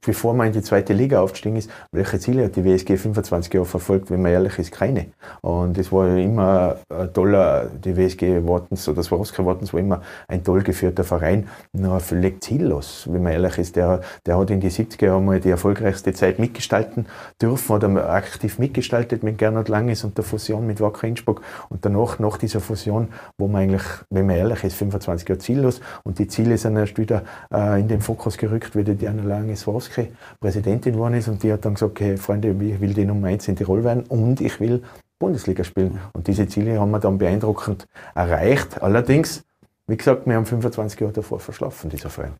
bevor 0.04 0.34
man 0.34 0.48
in 0.48 0.52
die 0.52 0.62
zweite 0.62 0.92
Liga 0.92 1.20
aufgestiegen 1.20 1.56
ist, 1.56 1.70
welche 1.92 2.18
Ziele 2.18 2.44
hat 2.44 2.56
die 2.56 2.64
WSG 2.64 2.96
25 2.96 3.54
Jahre 3.54 3.66
verfolgt, 3.66 4.10
wenn 4.10 4.20
man 4.20 4.32
ehrlich 4.32 4.58
ist, 4.58 4.72
keine. 4.72 5.06
Und 5.40 5.78
es 5.78 5.92
war 5.92 6.16
immer 6.16 6.76
ein 6.88 7.12
toller, 7.12 7.66
die 7.66 7.96
WSG 7.96 8.44
Wartens 8.44 8.88
oder 8.88 9.02
Swarovski 9.02 9.44
Wartens 9.44 9.72
war 9.72 9.80
immer 9.80 10.02
ein 10.26 10.42
toll 10.42 10.62
geführter 10.62 11.04
Verein, 11.04 11.48
nur 11.72 12.00
völlig 12.00 12.42
ziellos, 12.42 13.06
wenn 13.10 13.22
man 13.22 13.32
ehrlich 13.32 13.58
ist. 13.58 13.76
Der, 13.76 14.00
der 14.26 14.38
hat 14.38 14.50
in 14.50 14.60
die 14.60 14.70
70er 14.70 15.06
Jahre 15.06 15.22
mal 15.22 15.38
die 15.38 15.50
erfolgreichste 15.50 16.12
Zeit 16.12 16.38
mitgestalten 16.38 17.06
dürfen 17.40 17.72
oder 17.72 18.10
aktiv 18.10 18.58
mitgestaltet 18.58 19.22
mit 19.22 19.38
Gernot 19.38 19.68
Langes 19.68 20.02
und 20.02 20.16
der 20.18 20.24
Fusion 20.24 20.66
mit 20.66 20.80
Wacker 20.80 21.06
Innsbruck 21.06 21.42
und 21.68 21.84
danach, 21.84 22.18
nach 22.18 22.38
dieser 22.38 22.60
Fusion, 22.60 23.08
wo 23.38 23.46
man 23.46 23.62
eigentlich, 23.62 23.84
wenn 24.10 24.26
man 24.26 24.36
ehrlich 24.36 24.64
ist, 24.64 24.74
25 24.74 25.28
Jahre 25.28 25.38
ziellos 25.38 25.80
und 26.02 26.18
die 26.18 26.26
Ziele 26.26 26.58
sind 26.58 26.76
erst 26.76 26.98
wieder 26.98 27.22
äh, 27.52 27.80
in 27.80 27.86
den 27.86 28.00
Fokus 28.00 28.36
gerückt, 28.36 28.74
wie 28.74 28.82
die 28.82 28.96
Diana 28.96 29.22
Lange 29.22 29.54
Swarovski 29.56 29.91
Präsidentin 30.40 30.94
geworden 30.94 31.14
ist 31.14 31.28
und 31.28 31.42
die 31.42 31.52
hat 31.52 31.64
dann 31.64 31.74
gesagt, 31.74 31.92
okay, 31.92 32.16
Freunde, 32.16 32.50
ich 32.50 32.80
will 32.80 32.94
die 32.94 33.04
Nummer 33.04 33.28
eins 33.28 33.48
in 33.48 33.56
Tirol 33.56 33.84
werden 33.84 34.04
und 34.08 34.40
ich 34.40 34.60
will 34.60 34.82
Bundesliga 35.18 35.62
spielen. 35.62 36.00
Und 36.12 36.26
diese 36.26 36.48
Ziele 36.48 36.80
haben 36.80 36.90
wir 36.90 36.98
dann 36.98 37.18
beeindruckend 37.18 37.86
erreicht. 38.14 38.82
Allerdings, 38.82 39.44
wie 39.86 39.96
gesagt, 39.96 40.26
wir 40.26 40.34
haben 40.34 40.46
25 40.46 40.98
Jahre 40.98 41.12
davor 41.12 41.38
verschlafen, 41.38 41.90
dieser 41.90 42.10
Verein. 42.10 42.34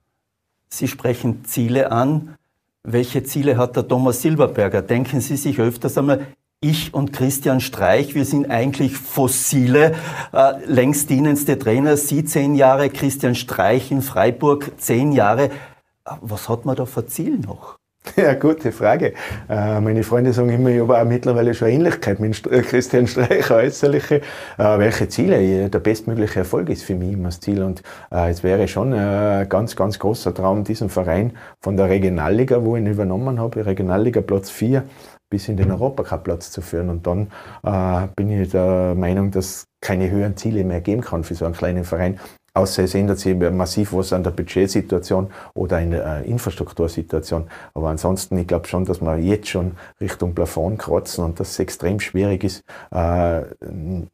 Sie 0.68 0.88
sprechen 0.88 1.44
Ziele 1.44 1.92
an. 1.92 2.37
Welche 2.82 3.23
Ziele 3.23 3.56
hat 3.56 3.76
der 3.76 3.87
Thomas 3.87 4.23
Silberberger? 4.23 4.82
Denken 4.82 5.21
Sie 5.21 5.37
sich 5.37 5.61
öfters 5.61 5.97
einmal, 5.97 6.26
ich 6.61 6.94
und 6.94 7.12
Christian 7.12 7.61
Streich, 7.61 8.14
wir 8.14 8.25
sind 8.25 8.49
eigentlich 8.49 8.97
fossile, 8.97 9.94
äh, 10.32 10.64
längst 10.64 11.11
dienendste 11.11 11.59
Trainer. 11.59 11.97
Sie 11.97 12.25
zehn 12.25 12.54
Jahre, 12.54 12.88
Christian 12.88 13.35
Streich 13.35 13.90
in 13.90 14.00
Freiburg 14.00 14.73
zehn 14.78 15.12
Jahre. 15.12 15.50
Was 16.04 16.49
hat 16.49 16.64
man 16.64 16.76
da 16.76 16.85
für 16.87 17.06
Ziel 17.06 17.38
noch? 17.38 17.78
Ja, 18.16 18.35
gute 18.35 18.73
Frage. 18.73 19.14
Äh, 19.49 19.80
meine 19.80 20.02
Freunde 20.02 20.32
sagen 20.32 20.50
immer, 20.50 20.71
ich 20.71 20.80
habe 20.80 20.99
auch 20.99 21.04
mittlerweile 21.04 21.54
schon 21.54 21.68
Ähnlichkeit 21.68 22.21
mit 22.21 22.47
äh, 22.47 22.62
Christian 22.62 23.06
Streich, 23.06 23.50
äußerliche. 23.50 24.16
Äh, 24.16 24.78
welche 24.78 25.09
Ziele? 25.09 25.68
Der 25.68 25.78
bestmögliche 25.78 26.40
Erfolg 26.40 26.68
ist 26.68 26.82
für 26.82 26.94
mich 26.94 27.12
immer 27.12 27.28
das 27.28 27.40
Ziel. 27.40 27.62
Und 27.62 27.82
es 28.11 28.42
wäre 28.42 28.68
schon 28.68 28.92
ein 28.92 29.49
ganz, 29.49 29.76
ganz 29.76 29.99
großer 29.99 30.35
Traum, 30.35 30.64
diesen 30.64 30.88
Verein 30.88 31.32
von 31.61 31.76
der 31.76 31.88
Regionalliga, 31.88 32.64
wo 32.64 32.76
ich 32.76 32.82
ihn 32.82 32.90
übernommen 32.90 33.40
habe, 33.40 33.64
Regionalliga 33.64 34.21
Platz 34.21 34.50
4, 34.50 34.85
bis 35.30 35.49
in 35.49 35.56
den 35.56 35.71
Europacup-Platz 35.71 36.50
zu 36.50 36.61
führen. 36.61 36.90
Und 36.90 37.06
dann 37.06 37.28
äh, 37.62 38.09
bin 38.16 38.30
ich 38.30 38.50
der 38.50 38.94
Meinung, 38.94 39.30
dass 39.30 39.64
keine 39.80 40.11
höheren 40.11 40.37
Ziele 40.37 40.64
mehr 40.64 40.80
geben 40.80 41.02
kann 41.02 41.25
für 41.25 41.35
so 41.35 41.44
einen 41.44 41.54
kleinen 41.54 41.85
Verein. 41.85 42.18
Außer 42.54 42.85
es 42.85 42.94
ändert 42.94 43.18
sich 43.18 43.35
massiv 43.35 43.94
was 43.94 44.12
an 44.12 44.25
der 44.25 44.30
Budgetsituation 44.30 45.30
oder 45.54 45.80
in 45.80 45.92
der 45.92 46.04
äh, 46.04 46.28
Infrastruktursituation. 46.28 47.49
Aber 47.73 47.88
ansonsten, 47.88 48.37
ich 48.37 48.47
glaube 48.47 48.68
schon, 48.68 48.85
dass 48.85 49.00
wir 49.00 49.16
jetzt 49.16 49.49
schon 49.49 49.73
Richtung 50.02 50.35
Plafond 50.35 50.78
kratzen 50.78 51.25
und 51.25 51.40
dass 51.40 51.52
es 51.52 51.59
extrem 51.61 51.99
schwierig 51.99 52.44
ist, 52.44 52.62
äh, 52.94 53.40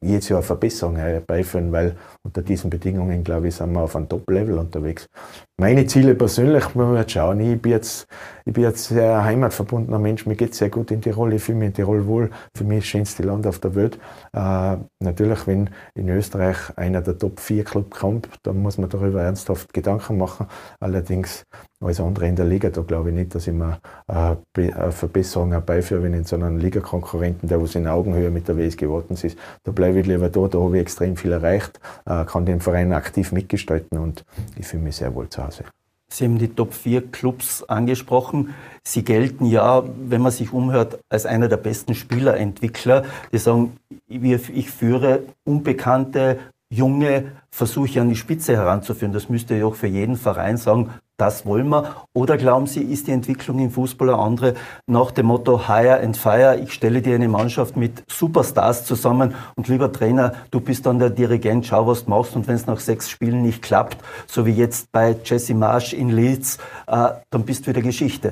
jetzt 0.01 0.29
Jahr 0.29 0.41
Verbesserungen 0.41 1.01
herbeiführen, 1.01 1.73
weil 1.73 1.97
unter 2.23 2.41
diesen 2.41 2.69
Bedingungen, 2.69 3.25
glaube 3.25 3.49
ich, 3.49 3.55
sind 3.55 3.73
wir 3.73 3.81
auf 3.81 3.97
einem 3.97 4.07
Top-Level 4.07 4.57
unterwegs. 4.57 5.09
Meine 5.59 5.85
Ziele 5.87 6.15
persönlich, 6.15 6.63
wenn 6.75 6.93
wir 6.93 7.01
jetzt 7.01 7.11
schauen, 7.11 7.41
ich 7.41 7.61
bin 7.61 7.73
jetzt, 7.73 8.07
ich 8.45 8.53
bin 8.53 8.63
jetzt 8.63 8.85
sehr 8.85 9.21
heimatverbundener 9.21 9.99
Mensch, 9.99 10.25
mir 10.25 10.35
geht 10.35 10.53
es 10.53 10.59
sehr 10.59 10.69
gut 10.69 10.91
in 10.91 11.01
Tirol, 11.01 11.33
ich 11.33 11.43
fühle 11.43 11.57
mich 11.57 11.67
in 11.67 11.73
Tirol 11.73 12.07
wohl, 12.07 12.29
für 12.55 12.63
mich 12.63 12.79
das 12.79 12.87
schönste 12.87 13.23
Land 13.23 13.45
auf 13.45 13.59
der 13.59 13.75
Welt. 13.75 13.99
Äh, 14.31 14.77
natürlich, 15.01 15.45
wenn 15.47 15.69
in 15.95 16.07
Österreich 16.07 16.55
einer 16.77 17.01
der 17.01 17.17
Top 17.17 17.41
4 17.41 17.65
Club 17.65 17.91
kommt, 17.91 18.28
dann 18.43 18.61
muss 18.61 18.77
man 18.77 18.89
darüber 18.89 19.21
ernsthaft 19.21 19.73
Gedanken 19.73 20.17
machen. 20.17 20.47
Allerdings 20.79 21.45
als 21.81 21.99
andere 21.99 22.27
in 22.27 22.35
der 22.35 22.45
Liga, 22.45 22.69
da 22.69 22.81
glaube 22.81 23.09
ich 23.09 23.15
nicht, 23.15 23.35
dass 23.35 23.47
ich 23.47 23.53
mir 23.53 23.79
äh, 24.07 24.35
eine 24.57 24.91
Verbesserung 24.91 25.51
herbeiführe, 25.51 26.03
wenn 26.03 26.13
ich 26.13 26.27
so 26.27 26.35
einem 26.35 26.57
Ligakonkurrenten, 26.57 27.47
der 27.47 27.61
was 27.61 27.75
in 27.75 27.87
Augenhöhe 27.87 28.29
mit 28.29 28.47
der 28.47 28.57
WSG 28.57 28.89
Wattens 28.89 29.23
ist, 29.23 29.37
da 29.63 29.71
bleibe 29.71 29.99
ich 29.99 30.07
lieber 30.07 30.29
da, 30.29 30.47
da 30.47 30.59
habe 30.59 30.77
ich 30.77 30.81
extrem 30.81 31.15
viel 31.15 31.31
erreicht, 31.31 31.79
äh, 32.05 32.25
kann 32.25 32.45
den 32.45 32.59
Verein 32.59 32.93
aktiv 32.93 33.31
mitgestalten 33.31 33.97
und 33.97 34.25
ich 34.57 34.67
fühle 34.67 34.83
mich 34.83 34.97
sehr 34.97 35.13
wohl 35.15 35.29
zu 35.29 35.45
Hause. 35.45 35.63
Sie 36.11 36.25
haben 36.25 36.39
die 36.39 36.47
Top 36.47 36.73
4 36.73 37.11
Clubs 37.11 37.63
angesprochen. 37.63 38.55
Sie 38.83 39.03
gelten 39.03 39.45
ja, 39.45 39.83
wenn 39.85 40.21
man 40.21 40.31
sich 40.31 40.51
umhört, 40.51 40.99
als 41.07 41.27
einer 41.27 41.47
der 41.47 41.57
besten 41.57 41.93
Spielerentwickler. 41.93 43.05
Die 43.31 43.37
sagen, 43.37 43.77
ich 44.07 44.71
führe 44.71 45.21
unbekannte, 45.45 46.39
junge 46.69 47.31
Versuche 47.49 47.99
an 47.99 48.09
die 48.09 48.15
Spitze 48.15 48.55
heranzuführen. 48.55 49.11
Das 49.13 49.29
müsste 49.29 49.55
ja 49.55 49.65
auch 49.65 49.75
für 49.75 49.87
jeden 49.87 50.15
Verein 50.15 50.57
sagen, 50.57 50.91
das 51.17 51.45
wollen 51.45 51.67
wir. 51.67 51.95
Oder 52.13 52.37
glauben 52.37 52.67
Sie, 52.67 52.81
ist 52.81 53.07
die 53.07 53.11
Entwicklung 53.11 53.59
im 53.59 53.71
Fußball 53.71 54.09
eine 54.09 54.19
andere 54.19 54.53
nach 54.87 55.11
dem 55.11 55.25
Motto 55.25 55.67
Hire 55.67 55.99
and 55.99 56.15
Fire? 56.15 56.57
Ich 56.63 56.71
stelle 56.71 57.01
dir 57.01 57.15
eine 57.15 57.27
Mannschaft 57.27 57.75
mit 57.75 58.03
Superstars 58.07 58.85
zusammen 58.85 59.33
und 59.55 59.67
lieber 59.67 59.91
Trainer, 59.91 60.33
du 60.51 60.61
bist 60.61 60.85
dann 60.85 60.99
der 60.99 61.09
Dirigent, 61.09 61.65
schau, 61.65 61.87
was 61.87 62.05
du 62.05 62.11
machst 62.11 62.35
und 62.35 62.47
wenn 62.47 62.55
es 62.55 62.67
nach 62.67 62.79
sechs 62.79 63.09
Spielen 63.09 63.41
nicht 63.41 63.61
klappt, 63.61 63.97
so 64.27 64.45
wie 64.45 64.53
jetzt 64.53 64.91
bei 64.91 65.15
Jesse 65.25 65.55
Marsch 65.55 65.93
in 65.93 66.09
Leeds, 66.09 66.57
äh, 66.87 67.09
dann 67.31 67.43
bist 67.43 67.65
du 67.65 67.71
wieder 67.71 67.81
Geschichte. 67.81 68.31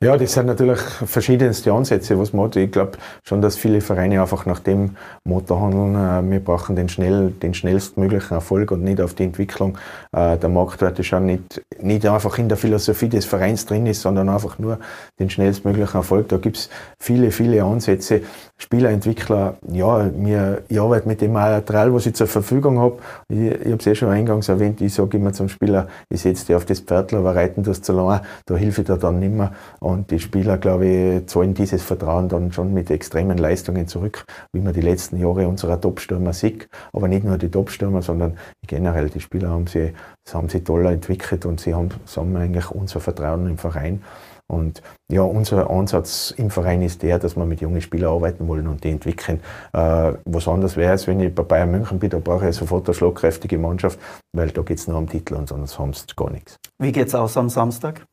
Ja, 0.00 0.16
das 0.16 0.32
sind 0.34 0.46
natürlich 0.46 0.78
verschiedenste 0.78 1.72
Ansätze, 1.72 2.16
was 2.20 2.32
man 2.32 2.44
hat. 2.44 2.54
Ich 2.54 2.70
glaube 2.70 2.92
schon, 3.24 3.42
dass 3.42 3.56
viele 3.56 3.80
Vereine 3.80 4.20
einfach 4.20 4.46
nach 4.46 4.60
dem 4.60 4.96
Motto 5.24 5.60
handeln, 5.60 5.96
äh, 5.96 6.30
wir 6.30 6.38
brauchen 6.38 6.76
den, 6.76 6.88
schnell, 6.88 7.32
den 7.32 7.52
schnellstmöglichen 7.52 8.36
Erfolg 8.36 8.70
und 8.70 8.84
nicht 8.84 9.00
auf 9.00 9.14
die 9.14 9.24
Entwicklung. 9.24 9.76
Äh, 10.12 10.36
der 10.36 10.50
Marktwert 10.50 11.04
schon 11.04 11.26
nicht, 11.26 11.64
nicht 11.82 12.06
einfach 12.06 12.38
in 12.38 12.48
der 12.48 12.56
Philosophie 12.56 13.08
des 13.08 13.24
Vereins 13.24 13.66
drin 13.66 13.86
ist, 13.86 14.02
sondern 14.02 14.28
einfach 14.28 14.60
nur 14.60 14.78
den 15.18 15.30
schnellstmöglichen 15.30 15.96
Erfolg. 15.96 16.28
Da 16.28 16.36
gibt's 16.36 16.70
viele, 17.00 17.32
viele 17.32 17.64
Ansätze. 17.64 18.20
Spielerentwickler, 18.56 19.56
ja, 19.72 20.10
mir, 20.16 20.62
ich 20.68 20.80
arbeite 20.80 21.08
mit 21.08 21.20
dem 21.20 21.32
Material, 21.32 21.92
was 21.92 22.06
ich 22.06 22.14
zur 22.14 22.28
Verfügung 22.28 22.78
habe. 22.78 22.98
Ich, 23.28 23.38
ich 23.38 23.66
habe 23.66 23.76
es 23.78 23.86
eh 23.86 23.94
schon 23.96 24.10
eingangs 24.10 24.48
erwähnt, 24.48 24.80
ich 24.80 24.94
sage 24.94 25.16
immer 25.16 25.32
zum 25.32 25.48
Spieler, 25.48 25.88
ich 26.08 26.20
setze 26.20 26.46
dich 26.46 26.56
auf 26.56 26.64
das 26.64 26.80
Pferdl, 26.80 27.16
aber 27.16 27.34
reiten 27.34 27.64
das 27.64 27.82
zu 27.82 27.92
lange, 27.92 28.22
da 28.46 28.56
hilfe 28.56 28.82
ich 28.82 28.86
dir 28.86 28.96
dann 28.96 29.18
nicht 29.18 29.32
mehr. 29.32 29.52
Und 29.88 30.10
die 30.10 30.20
Spieler, 30.20 30.58
glaube 30.58 30.86
ich, 30.86 31.26
zahlen 31.28 31.54
dieses 31.54 31.82
Vertrauen 31.82 32.28
dann 32.28 32.52
schon 32.52 32.74
mit 32.74 32.90
extremen 32.90 33.38
Leistungen 33.38 33.88
zurück, 33.88 34.26
wie 34.52 34.60
man 34.60 34.74
die 34.74 34.82
letzten 34.82 35.16
Jahre 35.16 35.48
unserer 35.48 35.80
Topstürmer 35.80 36.34
sieht. 36.34 36.68
Aber 36.92 37.08
nicht 37.08 37.24
nur 37.24 37.38
die 37.38 37.50
Topstürmer, 37.50 38.02
sondern 38.02 38.36
generell 38.66 39.08
die 39.08 39.20
Spieler 39.20 39.48
haben 39.48 39.66
sie, 39.66 39.94
haben 40.30 40.50
sie 40.50 40.62
toll 40.62 40.84
entwickelt 40.84 41.46
und 41.46 41.58
sie 41.58 41.72
haben, 41.72 41.88
haben 42.14 42.36
eigentlich 42.36 42.70
unser 42.70 43.00
Vertrauen 43.00 43.48
im 43.48 43.56
Verein. 43.56 44.04
Und 44.46 44.82
ja, 45.10 45.22
unser 45.22 45.70
Ansatz 45.70 46.34
im 46.36 46.50
Verein 46.50 46.82
ist 46.82 47.02
der, 47.02 47.18
dass 47.18 47.36
wir 47.36 47.46
mit 47.46 47.62
jungen 47.62 47.80
Spielern 47.80 48.12
arbeiten 48.12 48.46
wollen 48.46 48.66
und 48.66 48.84
die 48.84 48.90
entwickeln. 48.90 49.40
Äh, 49.72 50.12
was 50.26 50.48
anderes 50.48 50.76
wäre 50.76 50.92
es, 50.92 51.06
wenn 51.06 51.20
ich 51.20 51.34
bei 51.34 51.44
Bayern 51.44 51.70
München 51.70 51.98
bin, 51.98 52.10
da 52.10 52.18
brauche 52.18 52.46
ich 52.46 52.56
sofort 52.56 52.86
eine 52.86 52.94
schlagkräftige 52.94 53.56
Mannschaft, 53.56 53.98
weil 54.36 54.50
da 54.50 54.60
geht 54.60 54.80
es 54.80 54.86
nur 54.86 54.98
um 54.98 55.08
Titel 55.08 55.34
und 55.34 55.48
sonst 55.48 55.78
haben 55.78 55.94
sie 55.94 56.04
gar 56.14 56.30
nichts. 56.30 56.56
Wie 56.78 56.92
geht 56.92 57.08
es 57.08 57.14
aus 57.14 57.38
am 57.38 57.48
Samstag? 57.48 58.04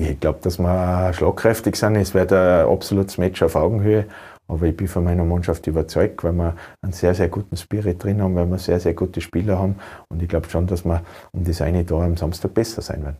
Ich 0.00 0.20
glaube, 0.20 0.38
dass 0.42 0.58
wir 0.60 1.12
schlagkräftig 1.12 1.74
sind. 1.74 1.96
Es 1.96 2.14
wird 2.14 2.32
ein 2.32 2.68
absolutes 2.68 3.18
Match 3.18 3.42
auf 3.42 3.56
Augenhöhe. 3.56 4.06
Aber 4.46 4.64
ich 4.66 4.76
bin 4.76 4.88
von 4.88 5.04
meiner 5.04 5.24
Mannschaft 5.24 5.66
überzeugt, 5.66 6.24
weil 6.24 6.32
wir 6.32 6.56
einen 6.80 6.92
sehr, 6.92 7.14
sehr 7.14 7.28
guten 7.28 7.56
Spirit 7.56 8.02
drin 8.02 8.22
haben, 8.22 8.34
weil 8.34 8.46
wir 8.46 8.58
sehr, 8.58 8.80
sehr 8.80 8.94
gute 8.94 9.20
Spieler 9.20 9.58
haben. 9.58 9.76
Und 10.08 10.22
ich 10.22 10.28
glaube 10.28 10.48
schon, 10.48 10.66
dass 10.66 10.84
wir 10.84 11.02
um 11.32 11.44
das 11.44 11.60
eine 11.60 11.84
Tor 11.84 12.04
am 12.04 12.16
Samstag 12.16 12.54
besser 12.54 12.80
sein 12.80 13.02
werden. 13.02 13.18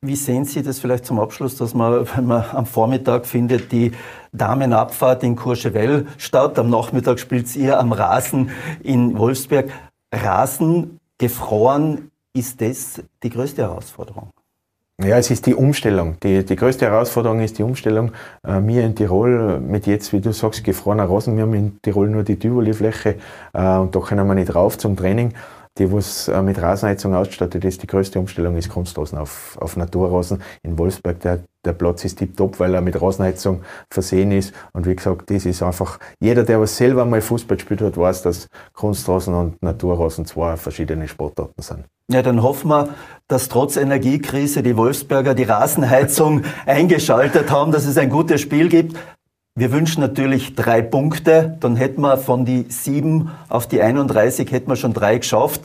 Wie 0.00 0.16
sehen 0.16 0.44
Sie 0.44 0.62
das 0.62 0.78
vielleicht 0.78 1.04
zum 1.04 1.20
Abschluss, 1.20 1.56
dass 1.56 1.74
man, 1.74 2.06
wenn 2.16 2.26
man 2.26 2.44
am 2.52 2.66
Vormittag 2.66 3.26
findet, 3.26 3.70
die 3.70 3.92
Damenabfahrt 4.32 5.22
in 5.22 5.36
Courchevel 5.36 6.06
statt, 6.16 6.58
am 6.58 6.70
Nachmittag 6.70 7.20
spielt 7.20 7.54
ihr 7.54 7.78
am 7.78 7.92
Rasen 7.92 8.50
in 8.82 9.16
Wolfsberg. 9.18 9.70
Rasen 10.12 10.98
gefroren, 11.18 12.10
ist 12.32 12.60
das 12.60 13.02
die 13.22 13.30
größte 13.30 13.62
Herausforderung? 13.62 14.30
Ja, 15.02 15.18
es 15.18 15.30
ist 15.30 15.44
die 15.44 15.54
Umstellung. 15.54 16.16
Die, 16.22 16.42
die 16.42 16.56
größte 16.56 16.86
Herausforderung 16.86 17.40
ist 17.40 17.58
die 17.58 17.62
Umstellung. 17.62 18.12
Äh, 18.42 18.62
wir 18.62 18.82
in 18.82 18.94
Tirol 18.94 19.60
mit 19.60 19.86
jetzt, 19.86 20.14
wie 20.14 20.20
du 20.20 20.32
sagst, 20.32 20.64
gefrorener 20.64 21.04
Rasen. 21.04 21.36
Wir 21.36 21.42
haben 21.42 21.52
in 21.52 21.78
Tirol 21.82 22.08
nur 22.08 22.22
die 22.22 22.36
Tivoli-Fläche 22.36 23.16
äh, 23.52 23.76
und 23.76 23.94
da 23.94 24.00
können 24.00 24.26
wir 24.26 24.34
nicht 24.34 24.54
rauf 24.54 24.78
zum 24.78 24.96
Training 24.96 25.34
die 25.78 25.92
was 25.92 26.28
äh, 26.28 26.42
mit 26.42 26.60
Rasenheizung 26.60 27.14
ausgestattet 27.14 27.64
ist. 27.64 27.82
Die 27.82 27.86
größte 27.86 28.18
Umstellung 28.18 28.56
ist 28.56 28.70
Kunstrasen 28.70 29.18
auf, 29.18 29.58
auf 29.60 29.76
Naturrasen. 29.76 30.42
In 30.62 30.78
Wolfsberg, 30.78 31.20
der, 31.20 31.40
der 31.64 31.72
Platz 31.72 32.04
ist 32.04 32.18
tiptop, 32.18 32.58
weil 32.58 32.74
er 32.74 32.80
mit 32.80 33.00
Rasenheizung 33.00 33.62
versehen 33.90 34.32
ist. 34.32 34.54
Und 34.72 34.86
wie 34.86 34.96
gesagt, 34.96 35.30
das 35.30 35.44
ist 35.44 35.62
einfach, 35.62 35.98
jeder, 36.20 36.44
der 36.44 36.60
was 36.60 36.76
selber 36.76 37.04
mal 37.04 37.20
Fußball 37.20 37.56
gespielt 37.56 37.82
hat, 37.82 37.96
weiß, 37.96 38.22
dass 38.22 38.48
Kunstrasen 38.72 39.34
und 39.34 39.62
Naturrasen 39.62 40.24
zwei 40.24 40.56
verschiedene 40.56 41.08
Sportarten 41.08 41.60
sind. 41.60 41.84
Ja, 42.10 42.22
dann 42.22 42.42
hoffen 42.42 42.68
wir, 42.68 42.88
dass 43.28 43.48
trotz 43.48 43.76
Energiekrise 43.76 44.62
die 44.62 44.76
Wolfsberger 44.76 45.34
die 45.34 45.44
Rasenheizung 45.44 46.44
eingeschaltet 46.66 47.50
haben, 47.50 47.72
dass 47.72 47.86
es 47.86 47.98
ein 47.98 48.10
gutes 48.10 48.40
Spiel 48.40 48.68
gibt. 48.68 48.96
Wir 49.58 49.72
wünschen 49.72 50.00
natürlich 50.00 50.54
drei 50.54 50.82
Punkte, 50.82 51.56
dann 51.60 51.76
hätten 51.76 52.02
wir 52.02 52.18
von 52.18 52.44
die 52.44 52.66
sieben 52.68 53.30
auf 53.48 53.66
die 53.66 53.80
31 53.80 54.52
hätten 54.52 54.68
wir 54.68 54.76
schon 54.76 54.92
drei 54.92 55.18
geschafft. 55.18 55.62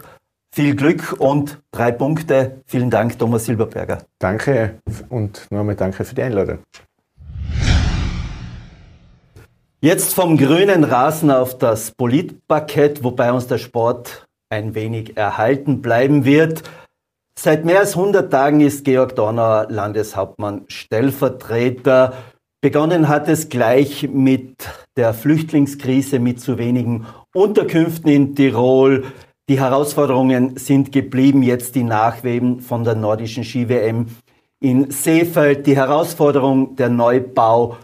viel 0.53 0.75
Glück 0.75 1.15
und 1.17 1.61
drei 1.71 1.91
Punkte. 1.91 2.61
Vielen 2.65 2.89
Dank, 2.89 3.17
Thomas 3.19 3.45
Silberberger. 3.45 3.99
Danke 4.19 4.79
und 5.09 5.47
nochmal 5.49 5.75
danke 5.75 6.03
für 6.03 6.15
die 6.15 6.23
Einladung. 6.23 6.59
Jetzt 9.81 10.13
vom 10.13 10.37
grünen 10.37 10.83
Rasen 10.83 11.31
auf 11.31 11.57
das 11.57 11.91
Politparkett, 11.91 13.03
wobei 13.03 13.31
uns 13.31 13.47
der 13.47 13.57
Sport 13.57 14.27
ein 14.49 14.75
wenig 14.75 15.17
erhalten 15.17 15.81
bleiben 15.81 16.23
wird. 16.23 16.63
Seit 17.37 17.65
mehr 17.65 17.79
als 17.79 17.95
100 17.95 18.31
Tagen 18.31 18.61
ist 18.61 18.85
Georg 18.85 19.15
Donauer 19.15 19.67
Landeshauptmann 19.69 20.65
Stellvertreter. 20.67 22.13
Begonnen 22.61 23.07
hat 23.07 23.27
es 23.27 23.49
gleich 23.49 24.07
mit 24.11 24.67
der 24.95 25.13
Flüchtlingskrise, 25.13 26.19
mit 26.19 26.39
zu 26.39 26.57
wenigen 26.57 27.07
Unterkünften 27.33 28.11
in 28.11 28.35
Tirol. 28.35 29.05
Die 29.49 29.59
Herausforderungen 29.59 30.57
sind 30.57 30.91
geblieben, 30.91 31.41
jetzt 31.41 31.75
die 31.75 31.83
Nachweben 31.83 32.61
von 32.61 32.83
der 32.83 32.95
nordischen 32.95 33.43
Ski-WM 33.43 34.07
in 34.59 34.91
Seefeld, 34.91 35.65
die 35.65 35.75
Herausforderung 35.75 36.75
der 36.75 36.89
Neubau 36.89 37.77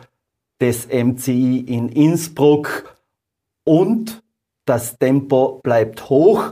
des 0.61 0.87
MCI 0.87 1.59
in 1.61 1.89
Innsbruck 1.89 2.95
und 3.65 4.21
das 4.65 4.97
Tempo 4.97 5.59
bleibt 5.63 6.09
hoch. 6.09 6.51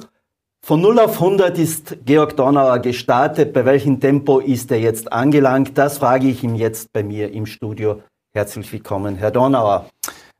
Von 0.67 0.81
0 0.81 0.97
auf 0.97 1.21
100 1.21 1.59
ist 1.59 1.95
Georg 2.07 2.35
Donauer 2.37 2.79
gestartet. 2.79 3.53
Bei 3.53 3.65
welchem 3.65 3.99
Tempo 3.99 4.39
ist 4.39 4.71
er 4.71 4.79
jetzt 4.79 5.13
angelangt? 5.13 5.77
Das 5.77 5.99
frage 5.99 6.27
ich 6.27 6.43
ihm 6.43 6.55
jetzt 6.55 6.91
bei 6.91 7.03
mir 7.03 7.31
im 7.31 7.45
Studio. 7.45 8.01
Herzlich 8.33 8.73
willkommen, 8.73 9.15
Herr 9.15 9.29
Donauer. 9.29 9.85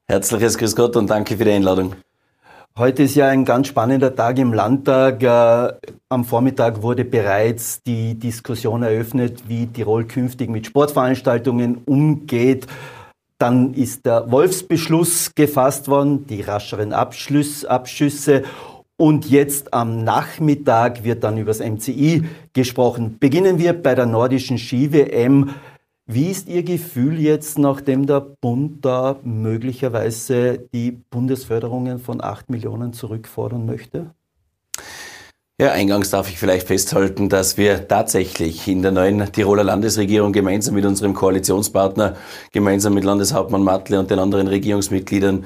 Herzliches 0.08 0.58
Grüß 0.58 0.75
Gott 0.75 0.96
und 0.96 1.12
danke 1.12 1.38
für 1.38 1.46
die 1.46 1.51
Einladung. 1.51 1.94
Heute 2.75 3.03
ist 3.03 3.13
ja 3.13 3.27
ein 3.27 3.46
ganz 3.46 3.67
spannender 3.67 4.15
Tag 4.15 4.39
im 4.39 4.51
Landtag. 4.51 5.22
Äh, 5.22 5.91
am 6.10 6.25
Vormittag 6.25 6.82
wurde 6.82 7.05
bereits 7.05 7.84
die 7.84 8.15
Diskussion 8.15 8.82
eröffnet, 8.82 9.44
wie 9.48 9.67
Tirol 9.67 10.05
künftig 10.05 10.50
mit 10.50 10.65
Sportveranstaltungen 10.65 11.84
umgeht. 11.86 12.65
Dann 13.38 13.75
ist 13.75 14.08
der 14.08 14.32
Wolfsbeschluss 14.32 15.36
gefasst 15.36 15.88
worden, 15.88 16.25
die 16.25 16.41
rascheren 16.41 16.94
Abschluss, 16.94 17.63
Abschüsse. 17.63 18.41
Und 18.98 19.30
jetzt 19.30 19.74
am 19.74 20.06
Nachmittag 20.06 21.04
wird 21.04 21.25
dann 21.25 21.38
über 21.38 21.52
das 21.52 21.60
MCI 21.60 22.24
gesprochen. 22.54 23.18
Beginnen 23.20 23.60
wir 23.60 23.74
bei 23.74 23.94
der 23.94 24.06
nordischen 24.06 24.58
Ski-WM. 24.58 25.50
Wie 26.06 26.28
ist 26.28 26.48
Ihr 26.48 26.64
Gefühl 26.64 27.20
jetzt, 27.20 27.58
nachdem 27.58 28.06
der 28.06 28.22
Bund 28.22 28.86
da 28.86 29.20
möglicherweise 29.24 30.60
die 30.74 30.92
Bundesförderungen 30.92 32.00
von 32.00 32.24
8 32.24 32.50
Millionen 32.50 32.94
zurückfordern 32.94 33.66
möchte? 33.66 34.12
Ja, 35.58 35.72
eingangs 35.72 36.10
darf 36.10 36.30
ich 36.30 36.38
vielleicht 36.38 36.68
festhalten, 36.68 37.28
dass 37.28 37.58
wir 37.58 37.88
tatsächlich 37.88 38.68
in 38.68 38.82
der 38.82 38.92
neuen 38.92 39.32
Tiroler 39.32 39.64
Landesregierung 39.64 40.32
gemeinsam 40.32 40.75
mit 40.75 40.86
unserem 40.86 41.14
Koalitionspartner, 41.14 42.16
gemeinsam 42.52 42.94
mit 42.94 43.04
Landeshauptmann 43.04 43.64
Matle 43.64 44.00
und 44.00 44.12
den 44.12 44.20
anderen 44.20 44.48
Regierungsmitgliedern 44.48 45.46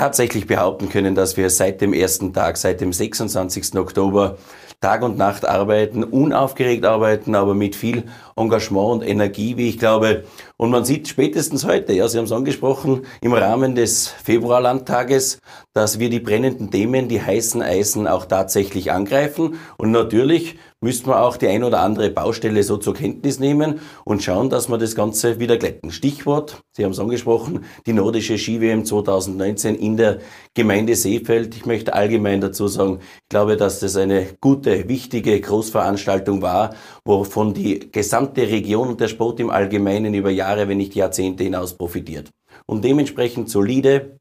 tatsächlich 0.00 0.46
behaupten 0.46 0.88
können, 0.88 1.14
dass 1.14 1.36
wir 1.36 1.50
seit 1.50 1.82
dem 1.82 1.92
ersten 1.92 2.32
Tag, 2.32 2.56
seit 2.56 2.80
dem 2.80 2.90
26. 2.90 3.76
Oktober 3.76 4.38
Tag 4.80 5.02
und 5.02 5.18
Nacht 5.18 5.46
arbeiten, 5.46 6.04
unaufgeregt 6.04 6.86
arbeiten, 6.86 7.34
aber 7.34 7.52
mit 7.52 7.76
viel 7.76 8.04
Engagement 8.36 8.90
und 8.90 9.02
Energie, 9.02 9.56
wie 9.56 9.68
ich 9.68 9.78
glaube. 9.78 10.24
Und 10.56 10.70
man 10.70 10.84
sieht 10.84 11.08
spätestens 11.08 11.64
heute, 11.64 11.92
ja, 11.92 12.08
Sie 12.08 12.18
haben 12.18 12.26
es 12.26 12.32
angesprochen, 12.32 13.02
im 13.20 13.32
Rahmen 13.32 13.74
des 13.74 14.08
Februarlandtages, 14.08 15.38
dass 15.72 15.98
wir 15.98 16.10
die 16.10 16.20
brennenden 16.20 16.70
Themen, 16.70 17.08
die 17.08 17.22
heißen 17.22 17.62
Eisen 17.62 18.06
auch 18.06 18.26
tatsächlich 18.26 18.92
angreifen. 18.92 19.58
Und 19.78 19.90
natürlich 19.90 20.56
müssten 20.82 21.10
wir 21.10 21.20
auch 21.20 21.36
die 21.36 21.48
ein 21.48 21.62
oder 21.62 21.80
andere 21.80 22.10
Baustelle 22.10 22.62
so 22.62 22.78
zur 22.78 22.94
Kenntnis 22.94 23.38
nehmen 23.38 23.80
und 24.04 24.22
schauen, 24.22 24.48
dass 24.48 24.68
wir 24.68 24.78
das 24.78 24.94
Ganze 24.94 25.38
wieder 25.38 25.58
glätten. 25.58 25.90
Stichwort, 25.90 26.62
Sie 26.72 26.84
haben 26.84 26.92
es 26.92 26.98
angesprochen, 26.98 27.64
die 27.86 27.92
nordische 27.92 28.38
Ski-WM 28.38 28.84
2019 28.84 29.74
in 29.74 29.96
der 29.96 30.18
Gemeinde 30.54 30.96
Seefeld. 30.96 31.54
Ich 31.54 31.66
möchte 31.66 31.92
allgemein 31.92 32.40
dazu 32.40 32.66
sagen, 32.66 33.00
ich 33.00 33.28
glaube, 33.28 33.56
dass 33.56 33.80
das 33.80 33.96
eine 33.96 34.26
gute, 34.40 34.88
wichtige 34.88 35.38
Großveranstaltung 35.40 36.40
war, 36.40 36.74
wovon 37.04 37.52
die 37.52 37.90
gesamte 37.92 38.19
Region 38.20 38.88
und 38.88 39.00
der 39.00 39.08
Sport 39.08 39.40
im 39.40 39.50
Allgemeinen 39.50 40.14
über 40.14 40.30
Jahre, 40.30 40.68
wenn 40.68 40.78
nicht 40.78 40.94
Jahrzehnte 40.94 41.44
hinaus 41.44 41.76
profitiert. 41.76 42.30
Und 42.66 42.84
dementsprechend 42.84 43.50
solide, 43.50 44.20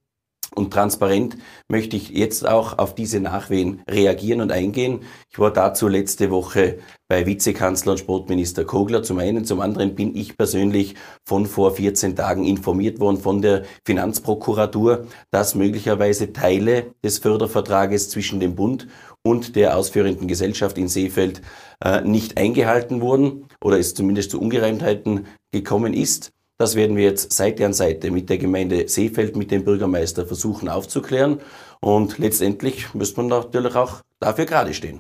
und 0.56 0.74
transparent 0.74 1.38
möchte 1.68 1.96
ich 1.96 2.10
jetzt 2.10 2.48
auch 2.48 2.80
auf 2.80 2.96
diese 2.96 3.20
Nachwehen 3.20 3.82
reagieren 3.90 4.42
und 4.42 4.52
eingehen. 4.52 5.02
Ich 5.32 5.38
war 5.38 5.54
dazu 5.54 5.88
letzte 5.88 6.32
Woche 6.32 6.80
bei 7.08 7.26
Vizekanzler 7.26 7.94
und 7.94 8.00
Sportminister 8.00 8.66
Kogler. 8.66 9.04
Zum 9.04 9.20
einen, 9.20 9.46
zum 9.46 9.62
anderen 9.62 9.96
bin 9.96 10.16
ich 10.16 10.38
persönlich 10.38 10.96
von 11.26 11.46
vor 11.46 11.76
14 11.76 12.16
Tagen 12.16 12.46
informiert 12.46 13.00
worden 13.00 13.18
von 13.18 13.42
der 13.42 13.64
Finanzprokuratur, 13.86 15.08
dass 15.32 15.56
möglicherweise 15.56 16.34
Teile 16.34 16.94
des 17.04 17.20
Fördervertrages 17.20 18.10
zwischen 18.10 18.40
dem 18.40 18.56
Bund 18.56 18.88
und 19.30 19.56
der 19.56 19.78
ausführenden 19.78 20.28
Gesellschaft 20.28 20.78
in 20.78 20.88
Seefeld 20.88 21.42
äh, 21.84 22.02
nicht 22.02 22.38
eingehalten 22.38 23.02
wurden 23.02 23.46
oder 23.63 23.78
es 23.78 23.94
zumindest 23.94 24.32
zu 24.32 24.42
Ungereimtheiten 24.42 25.28
gekommen 25.52 25.94
ist. 25.94 26.32
Das 26.58 26.76
werden 26.76 26.98
wir 26.98 27.04
jetzt 27.04 27.32
Seite 27.32 27.65
an 27.65 27.74
Seite 27.74 28.12
mit 28.12 28.30
der 28.30 28.38
Gemeinde 28.38 28.88
Seefeld, 28.89 29.36
mit 29.36 29.52
dem 29.52 29.63
Bürgermeister 29.63 30.26
versuchen 30.26 30.68
aufzuklären. 30.68 31.39
Und 31.80 32.18
letztendlich 32.18 32.94
müsste 32.94 33.22
man 33.22 33.28
natürlich 33.28 33.76
auch 33.76 34.02
dafür 34.20 34.46
gerade 34.46 34.74
stehen. 34.74 35.00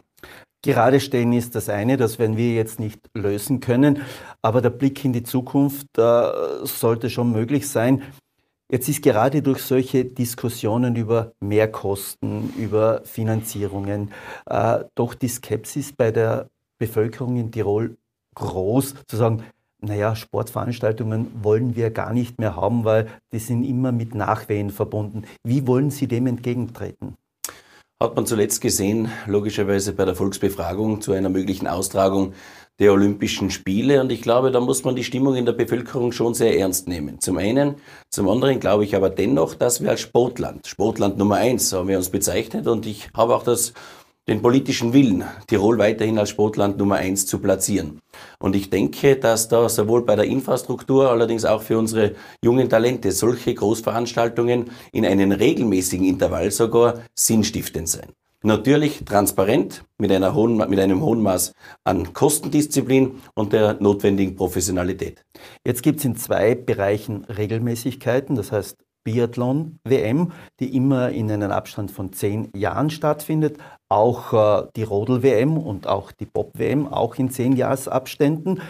Gerade 0.61 0.99
stehen 0.99 1.33
ist 1.33 1.55
das 1.55 1.69
eine, 1.69 1.97
das 1.97 2.19
werden 2.19 2.37
wir 2.37 2.53
jetzt 2.53 2.79
nicht 2.79 2.99
lösen 3.13 3.59
können. 3.59 4.03
Aber 4.41 4.61
der 4.61 4.69
Blick 4.69 5.03
in 5.03 5.11
die 5.11 5.23
Zukunft 5.23 5.97
äh, 5.97 6.31
sollte 6.63 7.09
schon 7.09 7.31
möglich 7.31 7.67
sein. 7.67 8.03
Jetzt 8.71 8.87
ist 8.87 9.01
gerade 9.01 9.41
durch 9.41 9.63
solche 9.63 10.05
Diskussionen 10.05 10.95
über 10.95 11.33
Mehrkosten, 11.39 12.53
über 12.55 13.01
Finanzierungen, 13.03 14.11
äh, 14.45 14.83
doch 14.93 15.15
die 15.15 15.27
Skepsis 15.27 15.91
bei 15.91 16.11
der 16.11 16.51
Bevölkerung 16.77 17.37
in 17.37 17.51
Tirol 17.51 17.97
groß, 18.35 18.93
zu 19.07 19.17
sagen, 19.17 19.43
naja, 19.81 20.15
Sportveranstaltungen 20.15 21.31
wollen 21.41 21.75
wir 21.75 21.89
gar 21.89 22.13
nicht 22.13 22.37
mehr 22.37 22.55
haben, 22.55 22.85
weil 22.85 23.07
die 23.31 23.39
sind 23.39 23.63
immer 23.63 23.91
mit 23.91 24.13
Nachwehen 24.13 24.69
verbunden. 24.69 25.23
Wie 25.43 25.65
wollen 25.65 25.89
Sie 25.89 26.07
dem 26.07 26.27
entgegentreten? 26.27 27.15
Hat 28.01 28.15
man 28.15 28.25
zuletzt 28.25 28.61
gesehen, 28.61 29.09
logischerweise 29.25 29.93
bei 29.93 30.05
der 30.05 30.15
Volksbefragung 30.15 31.01
zu 31.01 31.11
einer 31.11 31.29
möglichen 31.29 31.67
Austragung 31.67 32.33
der 32.79 32.93
Olympischen 32.93 33.51
Spiele. 33.51 34.01
Und 34.01 34.11
ich 34.11 34.21
glaube, 34.21 34.51
da 34.51 34.59
muss 34.59 34.83
man 34.83 34.95
die 34.95 35.03
Stimmung 35.03 35.35
in 35.35 35.45
der 35.45 35.53
Bevölkerung 35.53 36.11
schon 36.11 36.33
sehr 36.33 36.57
ernst 36.57 36.87
nehmen. 36.87 37.19
Zum 37.19 37.37
einen. 37.37 37.75
Zum 38.09 38.29
anderen 38.29 38.59
glaube 38.59 38.85
ich 38.85 38.95
aber 38.95 39.09
dennoch, 39.09 39.55
dass 39.55 39.81
wir 39.81 39.89
als 39.89 40.01
Sportland, 40.01 40.67
Sportland 40.67 41.17
Nummer 41.17 41.35
eins 41.35 41.71
haben 41.73 41.89
wir 41.89 41.97
uns 41.97 42.09
bezeichnet. 42.09 42.67
Und 42.67 42.85
ich 42.85 43.09
habe 43.13 43.35
auch 43.35 43.43
das 43.43 43.73
den 44.29 44.41
politischen 44.43 44.93
Willen, 44.93 45.23
Tirol 45.47 45.79
weiterhin 45.79 46.19
als 46.19 46.29
Sportland 46.29 46.77
Nummer 46.77 46.97
eins 46.97 47.25
zu 47.25 47.39
platzieren. 47.39 47.99
Und 48.37 48.55
ich 48.55 48.69
denke, 48.69 49.15
dass 49.15 49.47
da 49.47 49.67
sowohl 49.67 50.05
bei 50.05 50.15
der 50.15 50.25
Infrastruktur, 50.25 51.09
allerdings 51.09 51.45
auch 51.45 51.63
für 51.63 51.79
unsere 51.79 52.13
jungen 52.43 52.69
Talente 52.69 53.11
solche 53.11 53.55
Großveranstaltungen 53.55 54.69
in 54.91 55.05
einem 55.05 55.31
regelmäßigen 55.31 56.05
Intervall 56.05 56.51
sogar 56.51 57.01
sinnstiftend 57.15 57.89
sein. 57.89 58.13
Natürlich 58.41 59.03
transparent 59.03 59.83
mit, 59.97 60.11
einer 60.11 60.33
hohen, 60.33 60.55
mit 60.57 60.79
einem 60.79 61.01
hohen 61.01 61.21
Maß 61.21 61.53
an 61.83 62.13
Kostendisziplin 62.13 63.19
und 63.35 63.51
der 63.51 63.75
notwendigen 63.81 64.35
Professionalität. 64.35 65.25
Jetzt 65.65 65.83
gibt 65.83 65.99
es 65.99 66.05
in 66.05 66.15
zwei 66.15 66.55
Bereichen 66.55 67.25
Regelmäßigkeiten, 67.25 68.37
das 68.37 68.53
heißt 68.53 68.77
Biathlon-WM, 69.03 70.31
die 70.59 70.75
immer 70.75 71.09
in 71.09 71.29
einem 71.31 71.51
Abstand 71.51 71.91
von 71.91 72.13
zehn 72.13 72.49
Jahren 72.55 72.89
stattfindet. 72.89 73.57
Auch 73.89 74.33
äh, 74.33 74.67
die 74.75 74.83
Rodel-WM 74.83 75.57
und 75.57 75.87
auch 75.87 76.11
die 76.11 76.25
Bob-WM, 76.25 76.87
auch 76.87 77.15
in 77.15 77.29
zehn 77.29 77.53
Jahresabständen. 77.53 78.61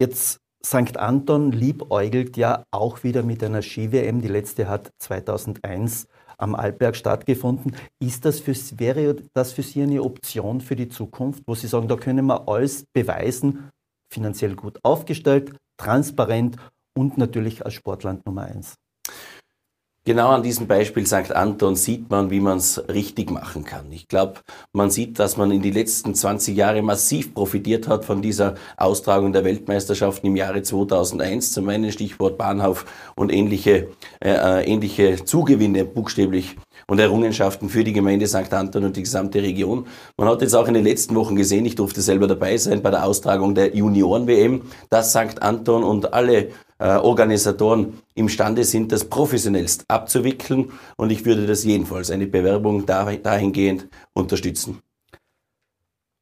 Jetzt 0.00 0.40
St. 0.64 0.96
Anton 0.96 1.52
liebäugelt 1.52 2.36
ja 2.36 2.64
auch 2.70 3.02
wieder 3.04 3.22
mit 3.22 3.42
einer 3.42 3.62
Ski-WM. 3.62 4.22
Die 4.22 4.28
letzte 4.28 4.68
hat 4.68 4.90
2001 4.98 6.06
am 6.38 6.54
Alpberg 6.54 6.96
stattgefunden. 6.96 7.76
Ist 7.98 8.24
das 8.24 8.40
für, 8.40 8.54
wäre 8.78 9.16
das 9.34 9.52
für 9.52 9.62
Sie 9.62 9.82
eine 9.82 10.02
Option 10.02 10.60
für 10.60 10.76
die 10.76 10.88
Zukunft, 10.88 11.42
wo 11.46 11.54
Sie 11.54 11.66
sagen, 11.66 11.88
da 11.88 11.96
können 11.96 12.26
wir 12.26 12.48
alles 12.48 12.84
beweisen, 12.92 13.70
finanziell 14.12 14.54
gut 14.54 14.78
aufgestellt, 14.82 15.56
transparent 15.76 16.56
und 16.96 17.18
natürlich 17.18 17.64
als 17.64 17.74
Sportland 17.74 18.26
Nummer 18.26 18.42
eins? 18.42 18.76
Genau 20.04 20.30
an 20.30 20.42
diesem 20.42 20.66
Beispiel 20.66 21.06
St. 21.06 21.30
Anton 21.30 21.76
sieht 21.76 22.10
man, 22.10 22.28
wie 22.32 22.40
man 22.40 22.58
es 22.58 22.82
richtig 22.88 23.30
machen 23.30 23.62
kann. 23.62 23.92
Ich 23.92 24.08
glaube, 24.08 24.40
man 24.72 24.90
sieht, 24.90 25.20
dass 25.20 25.36
man 25.36 25.52
in 25.52 25.62
die 25.62 25.70
letzten 25.70 26.16
20 26.16 26.56
Jahre 26.56 26.82
massiv 26.82 27.32
profitiert 27.32 27.86
hat 27.86 28.04
von 28.04 28.20
dieser 28.20 28.56
Austragung 28.76 29.32
der 29.32 29.44
Weltmeisterschaften 29.44 30.26
im 30.26 30.34
Jahre 30.34 30.62
2001. 30.64 31.52
Zum 31.52 31.68
einen 31.68 31.92
Stichwort 31.92 32.36
Bahnhof 32.36 32.84
und 33.14 33.32
ähnliche, 33.32 33.90
äh, 34.18 34.30
äh, 34.30 34.64
ähnliche 34.64 35.24
Zugewinne 35.24 35.84
buchstäblich 35.84 36.56
und 36.88 36.98
Errungenschaften 36.98 37.68
für 37.68 37.84
die 37.84 37.92
Gemeinde 37.92 38.26
St. 38.26 38.52
Anton 38.52 38.82
und 38.82 38.96
die 38.96 39.02
gesamte 39.02 39.40
Region. 39.40 39.86
Man 40.16 40.28
hat 40.28 40.42
jetzt 40.42 40.54
auch 40.54 40.66
in 40.66 40.74
den 40.74 40.82
letzten 40.82 41.14
Wochen 41.14 41.36
gesehen, 41.36 41.64
ich 41.64 41.76
durfte 41.76 42.00
selber 42.00 42.26
dabei 42.26 42.56
sein 42.56 42.82
bei 42.82 42.90
der 42.90 43.04
Austragung 43.04 43.54
der 43.54 43.76
Junioren-WM, 43.76 44.62
dass 44.90 45.10
St. 45.10 45.40
Anton 45.40 45.84
und 45.84 46.12
alle 46.12 46.48
äh, 46.82 46.96
Organisatoren 46.96 48.00
imstande 48.16 48.64
sind, 48.64 48.90
das 48.90 49.04
professionellst 49.04 49.84
abzuwickeln. 49.86 50.72
Und 50.96 51.12
ich 51.12 51.24
würde 51.24 51.46
das 51.46 51.62
jedenfalls, 51.62 52.10
eine 52.10 52.26
Bewerbung 52.26 52.86
dahingehend 52.86 53.86
unterstützen. 54.14 54.80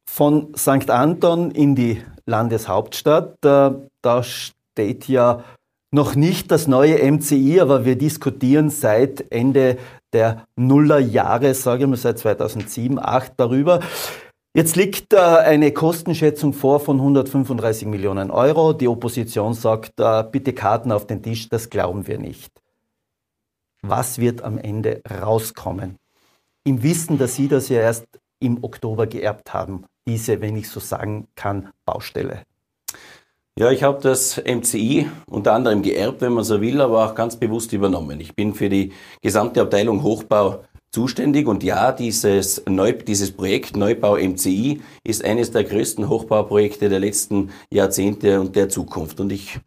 Von 0.07 0.53
St. 0.55 0.91
Anton 0.91 1.49
in 1.49 1.73
die 1.73 2.03
Landeshauptstadt, 2.27 3.43
äh, 3.43 3.71
da 4.03 4.23
steht 4.23 5.07
ja 5.07 5.43
noch 5.89 6.13
nicht 6.13 6.51
das 6.51 6.67
neue 6.67 6.99
MCI, 7.11 7.59
aber 7.59 7.83
wir 7.83 7.97
diskutieren 7.97 8.69
seit 8.69 9.31
Ende 9.31 9.77
der 10.13 10.45
Nullerjahre, 10.55 11.55
sage 11.55 11.85
ich 11.85 11.89
mal 11.89 11.95
seit 11.95 12.19
2007, 12.19 12.97
2008 12.97 13.33
darüber. 13.35 13.79
Jetzt 14.53 14.75
liegt 14.75 15.15
eine 15.15 15.71
Kostenschätzung 15.71 16.51
vor 16.51 16.81
von 16.81 16.97
135 16.97 17.87
Millionen 17.87 18.31
Euro. 18.31 18.73
Die 18.73 18.89
Opposition 18.89 19.53
sagt, 19.53 19.97
äh, 19.97 20.25
bitte 20.29 20.51
Karten 20.51 20.91
auf 20.91 21.07
den 21.07 21.23
Tisch, 21.23 21.47
das 21.47 21.69
glauben 21.69 22.05
wir 22.05 22.17
nicht. 22.19 22.51
Was 23.81 24.17
wird 24.17 24.41
am 24.41 24.57
Ende 24.57 25.01
rauskommen? 25.09 25.95
Im 26.65 26.83
Wissen, 26.83 27.17
dass 27.17 27.35
Sie 27.35 27.47
das 27.47 27.69
ja 27.69 27.79
erst 27.79 28.05
im 28.39 28.61
Oktober 28.61 29.07
geerbt 29.07 29.53
haben, 29.53 29.85
diese, 30.05 30.41
wenn 30.41 30.57
ich 30.57 30.67
so 30.67 30.81
sagen 30.81 31.29
kann, 31.35 31.69
Baustelle. 31.85 32.43
Ja, 33.57 33.71
ich 33.71 33.83
habe 33.83 34.01
das 34.01 34.37
MCI 34.37 35.09
unter 35.27 35.53
anderem 35.53 35.81
geerbt, 35.81 36.19
wenn 36.19 36.33
man 36.33 36.43
so 36.43 36.59
will, 36.59 36.81
aber 36.81 37.05
auch 37.05 37.15
ganz 37.15 37.37
bewusst 37.37 37.71
übernommen. 37.71 38.19
Ich 38.19 38.35
bin 38.35 38.53
für 38.53 38.67
die 38.67 38.91
gesamte 39.21 39.61
Abteilung 39.61 40.03
Hochbau 40.03 40.63
zuständig 40.91 41.47
und 41.47 41.63
ja, 41.63 41.91
dieses, 41.91 42.63
Neu 42.67 42.91
dieses 42.91 43.31
Projekt 43.31 43.77
Neubau 43.77 44.17
MCI 44.17 44.81
ist 45.03 45.23
eines 45.23 45.51
der 45.51 45.63
größten 45.63 46.09
Hochbauprojekte 46.09 46.89
der 46.89 46.99
letzten 46.99 47.51
Jahrzehnte 47.71 48.41
und 48.41 48.55
der 48.55 48.69
Zukunft. 48.69 49.19
Und 49.19 49.31
ich 49.31 49.59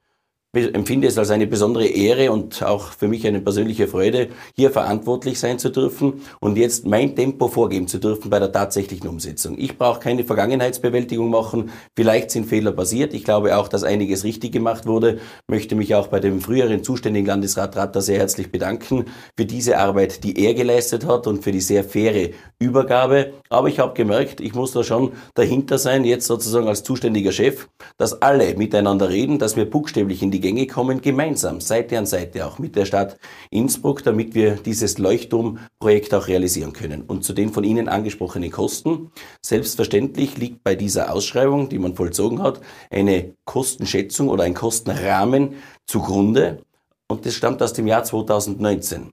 empfinde 0.54 1.08
es 1.08 1.18
als 1.18 1.30
eine 1.30 1.46
besondere 1.46 1.86
Ehre 1.86 2.32
und 2.32 2.62
auch 2.62 2.92
für 2.92 3.08
mich 3.08 3.26
eine 3.26 3.40
persönliche 3.40 3.88
Freude, 3.88 4.28
hier 4.54 4.70
verantwortlich 4.70 5.38
sein 5.38 5.58
zu 5.58 5.70
dürfen 5.70 6.22
und 6.40 6.56
jetzt 6.56 6.86
mein 6.86 7.14
Tempo 7.16 7.48
vorgeben 7.48 7.88
zu 7.88 7.98
dürfen 7.98 8.30
bei 8.30 8.38
der 8.38 8.52
tatsächlichen 8.52 9.08
Umsetzung. 9.08 9.56
Ich 9.58 9.76
brauche 9.78 10.00
keine 10.00 10.24
Vergangenheitsbewältigung 10.24 11.30
machen. 11.30 11.70
Vielleicht 11.96 12.30
sind 12.30 12.46
Fehler 12.46 12.72
passiert. 12.72 13.14
Ich 13.14 13.24
glaube 13.24 13.56
auch, 13.56 13.68
dass 13.68 13.84
einiges 13.84 14.24
richtig 14.24 14.52
gemacht 14.52 14.86
wurde. 14.86 15.18
Möchte 15.48 15.74
mich 15.74 15.94
auch 15.94 16.08
bei 16.08 16.20
dem 16.20 16.40
früheren 16.40 16.82
zuständigen 16.82 17.26
Landesrat 17.26 17.76
Ratter 17.76 18.00
sehr 18.00 18.18
herzlich 18.18 18.50
bedanken 18.50 19.06
für 19.36 19.44
diese 19.44 19.78
Arbeit, 19.78 20.24
die 20.24 20.38
er 20.44 20.54
geleistet 20.54 21.06
hat 21.06 21.26
und 21.26 21.42
für 21.42 21.52
die 21.52 21.60
sehr 21.60 21.84
faire 21.84 22.30
Übergabe. 22.58 23.32
Aber 23.48 23.68
ich 23.68 23.78
habe 23.78 23.94
gemerkt, 23.94 24.40
ich 24.40 24.54
muss 24.54 24.72
da 24.72 24.84
schon 24.84 25.12
dahinter 25.34 25.78
sein, 25.78 26.04
jetzt 26.04 26.26
sozusagen 26.26 26.68
als 26.68 26.82
zuständiger 26.82 27.32
Chef, 27.32 27.68
dass 27.96 28.22
alle 28.22 28.54
miteinander 28.56 29.08
reden, 29.08 29.38
dass 29.38 29.56
wir 29.56 29.68
buchstäblich 29.68 30.22
in 30.22 30.30
die 30.30 30.40
Gänge 30.44 30.66
kommen, 30.66 31.00
gemeinsam, 31.00 31.62
Seite 31.62 31.96
an 31.96 32.04
Seite 32.04 32.44
auch 32.44 32.58
mit 32.58 32.76
der 32.76 32.84
Stadt 32.84 33.16
Innsbruck, 33.48 34.04
damit 34.04 34.34
wir 34.34 34.56
dieses 34.56 34.98
Leuchtturmprojekt 34.98 36.12
auch 36.12 36.28
realisieren 36.28 36.74
können. 36.74 37.00
Und 37.00 37.24
zu 37.24 37.32
den 37.32 37.50
von 37.50 37.64
Ihnen 37.64 37.88
angesprochenen 37.88 38.50
Kosten, 38.50 39.10
selbstverständlich 39.40 40.36
liegt 40.36 40.62
bei 40.62 40.74
dieser 40.74 41.14
Ausschreibung, 41.14 41.70
die 41.70 41.78
man 41.78 41.96
vollzogen 41.96 42.42
hat, 42.42 42.60
eine 42.90 43.32
Kostenschätzung 43.46 44.28
oder 44.28 44.44
ein 44.44 44.52
Kostenrahmen 44.52 45.54
zugrunde. 45.86 46.58
Und 47.08 47.24
das 47.24 47.32
stammt 47.32 47.62
aus 47.62 47.72
dem 47.72 47.86
Jahr 47.86 48.04
2019. 48.04 49.12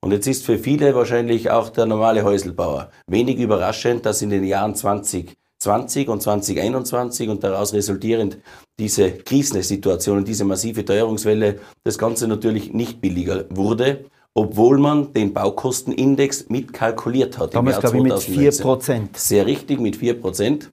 Und 0.00 0.10
jetzt 0.10 0.26
ist 0.26 0.44
für 0.44 0.58
viele 0.58 0.96
wahrscheinlich 0.96 1.48
auch 1.52 1.68
der 1.68 1.86
normale 1.86 2.24
Häuselbauer 2.24 2.90
wenig 3.06 3.38
überraschend, 3.38 4.04
dass 4.04 4.20
in 4.20 4.30
den 4.30 4.42
Jahren 4.42 4.74
20 4.74 5.36
20 5.62 6.08
und 6.08 6.20
2021 6.20 7.28
und 7.28 7.44
daraus 7.44 7.72
resultierend 7.72 8.38
diese 8.80 9.12
Krisensituation 9.12 10.18
und 10.18 10.28
diese 10.28 10.44
massive 10.44 10.84
Teuerungswelle 10.84 11.60
das 11.84 11.98
Ganze 11.98 12.26
natürlich 12.26 12.72
nicht 12.72 13.00
billiger 13.00 13.44
wurde, 13.50 14.06
obwohl 14.34 14.78
man 14.78 15.12
den 15.12 15.32
Baukostenindex 15.32 16.48
mitkalkuliert 16.48 17.38
hat. 17.38 17.54
Damals 17.54 17.78
glaube 17.78 17.98
ich 17.98 18.02
mit 18.02 18.18
4 18.18 18.50
Prozent. 18.58 19.16
Sehr 19.16 19.46
richtig, 19.46 19.78
mit 19.80 19.94
4 19.94 20.20
Prozent. 20.20 20.72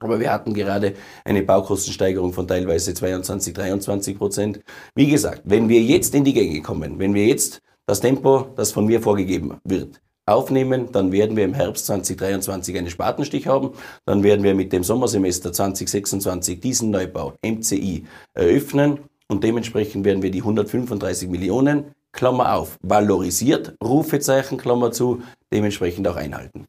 Aber 0.00 0.20
wir 0.20 0.30
hatten 0.30 0.52
gerade 0.52 0.92
eine 1.24 1.42
Baukostensteigerung 1.42 2.34
von 2.34 2.46
teilweise 2.46 2.92
22, 2.92 3.54
23 3.54 4.18
Prozent. 4.18 4.60
Wie 4.94 5.08
gesagt, 5.08 5.42
wenn 5.44 5.70
wir 5.70 5.80
jetzt 5.80 6.14
in 6.14 6.24
die 6.24 6.34
Gänge 6.34 6.60
kommen, 6.60 6.98
wenn 6.98 7.14
wir 7.14 7.24
jetzt 7.24 7.62
das 7.86 8.00
Tempo, 8.00 8.48
das 8.56 8.72
von 8.72 8.84
mir 8.84 9.00
vorgegeben 9.00 9.56
wird, 9.64 10.02
aufnehmen, 10.26 10.90
dann 10.92 11.12
werden 11.12 11.36
wir 11.36 11.44
im 11.44 11.54
Herbst 11.54 11.86
2023 11.86 12.76
einen 12.76 12.90
Spatenstich 12.90 13.46
haben, 13.46 13.70
dann 14.04 14.22
werden 14.22 14.42
wir 14.42 14.54
mit 14.54 14.72
dem 14.72 14.82
Sommersemester 14.82 15.52
2026 15.52 16.60
diesen 16.60 16.90
Neubau 16.90 17.34
MCI 17.44 18.04
eröffnen 18.34 18.98
und 19.28 19.44
dementsprechend 19.44 20.04
werden 20.04 20.22
wir 20.22 20.30
die 20.30 20.40
135 20.40 21.28
Millionen, 21.28 21.94
Klammer 22.12 22.54
auf, 22.54 22.78
valorisiert, 22.82 23.76
Rufezeichen, 23.82 24.58
Klammer 24.58 24.90
zu, 24.90 25.22
dementsprechend 25.52 26.08
auch 26.08 26.16
einhalten. 26.16 26.66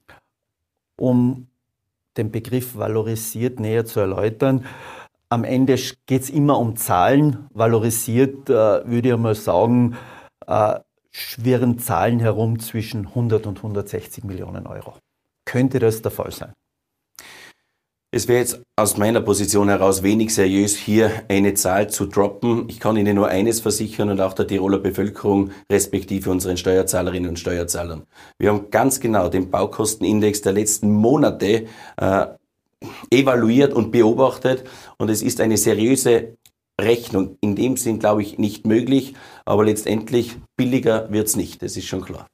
Um 1.00 1.48
den 2.18 2.32
Begriff 2.32 2.76
valorisiert 2.76 3.60
näher 3.60 3.86
zu 3.86 4.00
erläutern, 4.00 4.66
am 5.30 5.44
Ende 5.44 5.76
geht 6.06 6.22
es 6.22 6.30
immer 6.30 6.58
um 6.58 6.76
Zahlen. 6.76 7.48
Valorisiert 7.54 8.50
äh, 8.50 8.54
würde 8.54 9.10
ich 9.10 9.18
mal 9.18 9.36
sagen, 9.36 9.98
äh, 10.46 10.80
schwirren 11.18 11.80
Zahlen 11.80 12.20
herum 12.20 12.60
zwischen 12.60 13.08
100 13.08 13.48
und 13.48 13.58
160 13.58 14.24
Millionen 14.24 14.68
Euro. 14.68 14.94
Könnte 15.46 15.80
das 15.80 16.04
der 16.04 16.12
Fall 16.12 16.32
sein? 16.32 16.54
Es 18.12 18.28
wäre 18.28 18.40
jetzt 18.40 18.62
aus 18.76 18.98
meiner 18.98 19.20
Position 19.22 19.68
heraus 19.68 20.04
wenig 20.04 20.34
seriös, 20.34 20.76
hier 20.78 21.12
eine 21.28 21.56
Zahl 21.56 21.90
zu 21.90 22.06
droppen. 22.06 22.70
Ich 22.70 22.80
kann 22.80 22.98
Ihnen 22.98 23.16
nur 23.16 23.28
eines 23.30 23.60
versichern 23.60 24.10
und 24.10 24.22
auch 24.22 24.34
der 24.34 24.48
Tiroler 24.48 24.78
Bevölkerung 24.78 25.52
respektive 25.72 26.30
unseren 26.30 26.56
Steuerzahlerinnen 26.56 27.30
und 27.30 27.40
Steuerzahlern. 27.40 28.04
Wir 28.38 28.50
haben 28.50 28.70
ganz 28.70 29.00
genau 29.00 29.28
den 29.28 29.50
Baukostenindex 29.50 30.42
der 30.42 30.54
letzten 30.54 30.94
Monate 30.94 31.66
äh, 31.98 32.28
evaluiert 33.10 33.74
und 33.74 33.92
beobachtet 33.92 34.64
und 34.98 35.10
es 35.10 35.24
ist 35.24 35.42
eine 35.42 35.58
seriöse 35.58 36.38
Rechnung 36.80 37.38
in 37.42 37.56
dem 37.56 37.78
Sinn, 37.78 38.00
glaube 38.00 38.22
ich, 38.22 38.38
nicht 38.38 38.66
möglich. 38.66 39.16
Aber 39.46 39.66
letztendlich 39.66 40.38
billiger 40.56 41.12
wird 41.12 41.28
es 41.28 41.36
nicht, 41.36 41.62
das 41.62 41.78
ist 41.78 41.88
schon 41.88 42.02
klar. 42.02 42.28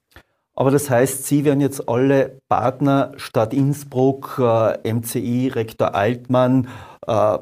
Aber 0.55 0.69
das 0.69 0.89
heißt, 0.89 1.25
Sie 1.25 1.45
werden 1.45 1.61
jetzt 1.61 1.89
alle 1.89 2.39
Partner 2.47 3.13
Stadt 3.17 3.53
Innsbruck, 3.53 4.39
äh, 4.39 4.93
MCI, 4.93 5.47
Rektor 5.47 5.95
Altmann, 5.95 6.67
äh, 7.07 7.39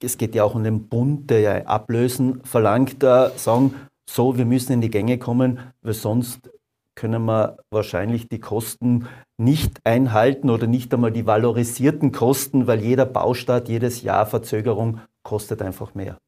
es 0.00 0.18
geht 0.18 0.34
ja 0.34 0.44
auch 0.44 0.54
um 0.54 0.64
den 0.64 0.88
Bund, 0.88 1.30
der 1.30 1.40
ja 1.40 1.66
Ablösen 1.66 2.42
verlangt, 2.44 3.02
äh, 3.02 3.30
sagen, 3.36 3.74
so, 4.08 4.36
wir 4.36 4.44
müssen 4.44 4.72
in 4.72 4.80
die 4.80 4.90
Gänge 4.90 5.18
kommen, 5.18 5.58
weil 5.82 5.94
sonst 5.94 6.50
können 6.94 7.24
wir 7.24 7.58
wahrscheinlich 7.70 8.28
die 8.28 8.38
Kosten 8.38 9.08
nicht 9.36 9.80
einhalten 9.84 10.48
oder 10.48 10.66
nicht 10.66 10.94
einmal 10.94 11.10
die 11.10 11.26
valorisierten 11.26 12.12
Kosten, 12.12 12.66
weil 12.66 12.80
jeder 12.80 13.06
Baustart, 13.06 13.68
jedes 13.68 14.02
Jahr 14.02 14.26
Verzögerung 14.26 15.00
kostet 15.24 15.60
einfach 15.60 15.94
mehr. 15.94 16.18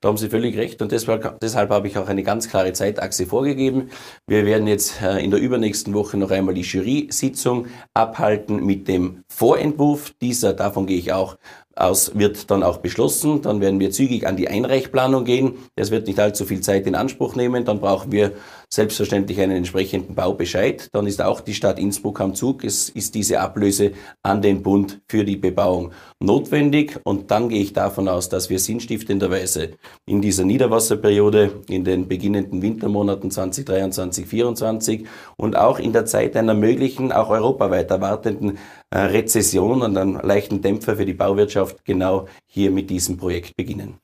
Da 0.00 0.08
haben 0.08 0.16
Sie 0.16 0.30
völlig 0.30 0.56
recht 0.56 0.80
und 0.80 0.92
deshalb, 0.92 1.40
deshalb 1.40 1.68
habe 1.68 1.86
ich 1.86 1.98
auch 1.98 2.08
eine 2.08 2.22
ganz 2.22 2.48
klare 2.48 2.72
Zeitachse 2.72 3.26
vorgegeben. 3.26 3.90
Wir 4.26 4.46
werden 4.46 4.66
jetzt 4.66 5.02
äh, 5.02 5.22
in 5.22 5.30
der 5.30 5.40
übernächsten 5.40 5.92
Woche 5.92 6.16
noch 6.16 6.30
einmal 6.30 6.54
die 6.54 6.62
Jury-Sitzung 6.62 7.66
abhalten 7.92 8.64
mit 8.64 8.88
dem 8.88 9.24
Vorentwurf. 9.28 10.14
Dieser, 10.22 10.54
davon 10.54 10.86
gehe 10.86 10.96
ich 10.96 11.12
auch 11.12 11.36
aus, 11.76 12.18
wird 12.18 12.50
dann 12.50 12.62
auch 12.62 12.78
beschlossen. 12.78 13.42
Dann 13.42 13.60
werden 13.60 13.78
wir 13.78 13.90
zügig 13.90 14.26
an 14.26 14.36
die 14.36 14.48
Einreichplanung 14.48 15.26
gehen. 15.26 15.58
Das 15.76 15.90
wird 15.90 16.06
nicht 16.06 16.18
allzu 16.18 16.46
viel 16.46 16.60
Zeit 16.60 16.86
in 16.86 16.94
Anspruch 16.94 17.36
nehmen. 17.36 17.66
Dann 17.66 17.80
brauchen 17.80 18.10
wir 18.10 18.32
selbstverständlich 18.72 19.40
einen 19.40 19.56
entsprechenden 19.56 20.14
Baubescheid. 20.14 20.88
Dann 20.92 21.06
ist 21.06 21.20
auch 21.20 21.40
die 21.40 21.54
Stadt 21.54 21.78
Innsbruck 21.78 22.20
am 22.20 22.34
Zug. 22.34 22.64
Es 22.64 22.88
ist 22.88 23.14
diese 23.14 23.40
Ablöse 23.40 23.92
an 24.22 24.42
den 24.42 24.62
Bund 24.62 25.00
für 25.08 25.24
die 25.24 25.36
Bebauung 25.36 25.90
notwendig. 26.20 26.98
Und 27.04 27.30
dann 27.30 27.48
gehe 27.48 27.62
ich 27.62 27.72
davon 27.72 28.08
aus, 28.08 28.28
dass 28.28 28.48
wir 28.48 28.58
sinnstiftenderweise 28.60 29.72
in 30.06 30.22
dieser 30.22 30.44
Niederwasserperiode, 30.44 31.62
in 31.68 31.84
den 31.84 32.06
beginnenden 32.06 32.62
Wintermonaten 32.62 33.30
2023, 33.30 34.26
2024 34.26 35.06
und 35.36 35.56
auch 35.56 35.78
in 35.78 35.92
der 35.92 36.06
Zeit 36.06 36.36
einer 36.36 36.54
möglichen, 36.54 37.12
auch 37.12 37.30
europaweit 37.30 37.90
erwartenden 37.90 38.58
äh, 38.90 38.98
Rezession 38.98 39.82
und 39.82 39.96
einem 39.96 40.20
leichten 40.20 40.62
Dämpfer 40.62 40.96
für 40.96 41.06
die 41.06 41.14
Bauwirtschaft 41.14 41.84
genau 41.84 42.26
hier 42.46 42.70
mit 42.70 42.90
diesem 42.90 43.16
Projekt 43.16 43.56
beginnen. 43.56 43.98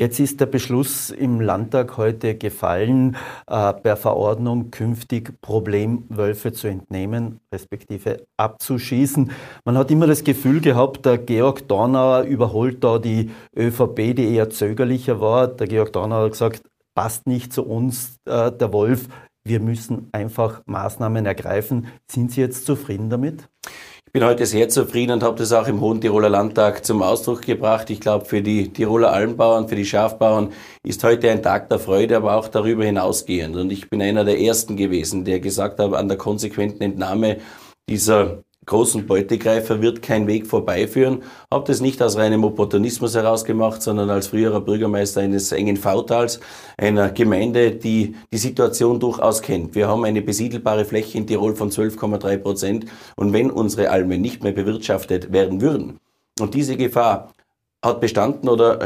Jetzt 0.00 0.18
ist 0.18 0.40
der 0.40 0.46
Beschluss 0.46 1.10
im 1.10 1.42
Landtag 1.42 1.98
heute 1.98 2.34
gefallen, 2.34 3.18
äh, 3.46 3.74
per 3.74 3.98
Verordnung 3.98 4.70
künftig 4.70 5.38
Problemwölfe 5.42 6.54
zu 6.54 6.68
entnehmen, 6.68 7.40
respektive 7.52 8.26
abzuschießen. 8.38 9.30
Man 9.66 9.76
hat 9.76 9.90
immer 9.90 10.06
das 10.06 10.24
Gefühl 10.24 10.62
gehabt, 10.62 11.04
der 11.04 11.18
Georg 11.18 11.68
Dornauer 11.68 12.22
überholt 12.22 12.82
da 12.82 12.98
die 12.98 13.30
ÖVP, 13.54 14.14
die 14.14 14.34
eher 14.34 14.48
zögerlicher 14.48 15.20
war. 15.20 15.48
Der 15.48 15.66
Georg 15.66 15.92
Dornauer 15.92 16.24
hat 16.24 16.32
gesagt, 16.32 16.62
passt 16.94 17.26
nicht 17.26 17.52
zu 17.52 17.66
uns, 17.66 18.16
äh, 18.24 18.50
der 18.50 18.72
Wolf. 18.72 19.06
Wir 19.44 19.60
müssen 19.60 20.08
einfach 20.12 20.62
Maßnahmen 20.64 21.26
ergreifen. 21.26 21.88
Sind 22.10 22.32
Sie 22.32 22.40
jetzt 22.40 22.64
zufrieden 22.64 23.10
damit? 23.10 23.50
Ich 24.10 24.12
bin 24.12 24.24
heute 24.24 24.44
sehr 24.44 24.68
zufrieden 24.68 25.12
und 25.12 25.22
habe 25.22 25.38
das 25.38 25.52
auch 25.52 25.68
im 25.68 25.80
Hohen 25.80 26.00
Tiroler 26.00 26.30
Landtag 26.30 26.84
zum 26.84 27.00
Ausdruck 27.00 27.42
gebracht. 27.42 27.90
Ich 27.90 28.00
glaube, 28.00 28.24
für 28.24 28.42
die 28.42 28.72
Tiroler 28.72 29.12
Almbauern, 29.12 29.68
für 29.68 29.76
die 29.76 29.84
Schafbauern 29.84 30.52
ist 30.82 31.04
heute 31.04 31.30
ein 31.30 31.44
Tag 31.44 31.68
der 31.68 31.78
Freude, 31.78 32.16
aber 32.16 32.34
auch 32.34 32.48
darüber 32.48 32.84
hinausgehend. 32.84 33.54
Und 33.54 33.70
ich 33.70 33.88
bin 33.88 34.02
einer 34.02 34.24
der 34.24 34.40
Ersten 34.40 34.76
gewesen, 34.76 35.24
der 35.24 35.38
gesagt 35.38 35.78
hat, 35.78 35.94
an 35.94 36.08
der 36.08 36.16
konsequenten 36.16 36.82
Entnahme 36.82 37.36
dieser 37.88 38.42
großen 38.66 39.06
Beutegreifer 39.06 39.80
wird 39.82 40.02
kein 40.02 40.26
Weg 40.26 40.46
vorbeiführen. 40.46 41.22
Habe 41.50 41.66
das 41.66 41.80
nicht 41.80 42.02
aus 42.02 42.16
reinem 42.16 42.44
Opportunismus 42.44 43.14
herausgemacht, 43.14 43.82
sondern 43.82 44.10
als 44.10 44.28
früherer 44.28 44.60
Bürgermeister 44.60 45.22
eines 45.22 45.50
engen 45.52 45.76
V-Tals, 45.76 46.40
einer 46.76 47.10
Gemeinde, 47.10 47.72
die 47.72 48.14
die 48.32 48.38
Situation 48.38 49.00
durchaus 49.00 49.42
kennt. 49.42 49.74
Wir 49.74 49.88
haben 49.88 50.04
eine 50.04 50.22
besiedelbare 50.22 50.84
Fläche 50.84 51.18
in 51.18 51.26
Tirol 51.26 51.56
von 51.56 51.70
12,3 51.70 52.36
Prozent 52.38 52.86
und 53.16 53.32
wenn 53.32 53.50
unsere 53.50 53.90
Almen 53.90 54.20
nicht 54.20 54.42
mehr 54.42 54.52
bewirtschaftet 54.52 55.32
werden 55.32 55.60
würden 55.60 55.98
und 56.40 56.54
diese 56.54 56.76
Gefahr 56.76 57.32
hat 57.84 58.00
bestanden 58.00 58.48
oder 58.48 58.80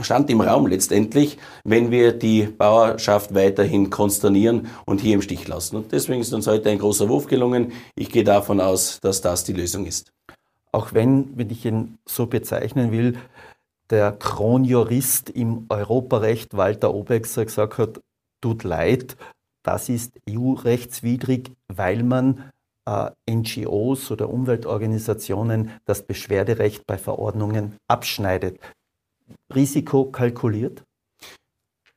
stand 0.00 0.30
im 0.30 0.40
Raum 0.40 0.66
letztendlich, 0.66 1.38
wenn 1.64 1.90
wir 1.90 2.12
die 2.12 2.44
Bauerschaft 2.44 3.34
weiterhin 3.34 3.90
konsternieren 3.90 4.68
und 4.86 5.00
hier 5.00 5.14
im 5.14 5.22
Stich 5.22 5.46
lassen. 5.48 5.76
Und 5.76 5.92
deswegen 5.92 6.20
ist 6.20 6.32
uns 6.32 6.46
heute 6.46 6.70
ein 6.70 6.78
großer 6.78 7.08
Wurf 7.08 7.26
gelungen. 7.26 7.72
Ich 7.94 8.10
gehe 8.10 8.24
davon 8.24 8.60
aus, 8.60 8.98
dass 9.00 9.20
das 9.20 9.44
die 9.44 9.52
Lösung 9.52 9.86
ist. 9.86 10.12
Auch 10.72 10.92
wenn, 10.92 11.36
wenn 11.36 11.50
ich 11.50 11.64
ihn 11.64 11.98
so 12.06 12.26
bezeichnen 12.26 12.92
will, 12.92 13.18
der 13.90 14.12
Kronjurist 14.12 15.30
im 15.30 15.66
Europarecht 15.68 16.56
Walter 16.56 16.94
Obexer 16.94 17.44
gesagt 17.44 17.78
hat, 17.78 18.00
tut 18.40 18.64
leid, 18.64 19.16
das 19.62 19.88
ist 19.88 20.12
EU-rechtswidrig, 20.28 21.52
weil 21.68 22.02
man 22.02 22.50
äh, 22.86 23.10
NGOs 23.30 24.10
oder 24.10 24.30
Umweltorganisationen 24.30 25.72
das 25.84 26.02
Beschwerderecht 26.02 26.86
bei 26.86 26.96
Verordnungen 26.96 27.76
abschneidet. 27.86 28.58
Risiko 29.54 30.06
kalkuliert? 30.06 30.82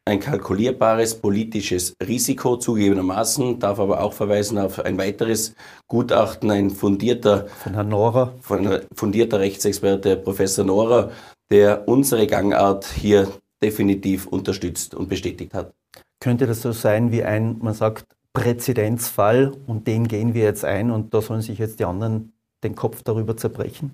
Ein 0.04 0.20
kalkulierbares 0.20 1.16
politisches 1.16 1.94
Risiko 2.06 2.58
zugegebenermaßen, 2.58 3.60
darf 3.60 3.80
aber 3.80 4.02
auch 4.02 4.14
verweisen 4.14 4.58
auf 4.58 4.80
ein 4.80 4.98
weiteres 4.98 5.54
Gutachten, 5.88 6.50
ein 6.50 6.72
fundierter, 6.72 7.48
von 7.48 7.74
Herrn 7.76 7.90
Nora. 7.90 8.34
Von 8.42 8.82
fundierter 8.96 9.40
Rechtsexperte, 9.40 10.18
Professor 10.18 10.66
Nora, 10.66 11.12
der 11.52 11.88
unsere 11.88 12.26
Gangart 12.26 12.86
hier 12.86 13.32
definitiv 13.62 14.26
unterstützt 14.26 14.96
und 14.96 15.08
bestätigt 15.08 15.54
hat. 15.54 15.72
Könnte 16.20 16.48
das 16.48 16.62
so 16.62 16.72
sein 16.72 17.12
wie 17.12 17.24
ein, 17.24 17.60
man 17.62 17.76
sagt, 17.76 18.06
Präzedenzfall 18.34 19.52
und 19.68 19.88
den 19.88 20.08
gehen 20.08 20.34
wir 20.34 20.44
jetzt 20.44 20.66
ein 20.66 20.90
und 20.90 21.14
da 21.14 21.22
sollen 21.22 21.42
sich 21.42 21.60
jetzt 21.60 21.80
die 21.80 21.86
anderen 21.86 22.34
den 22.64 22.76
Kopf 22.76 23.04
darüber 23.04 23.38
zerbrechen? 23.38 23.94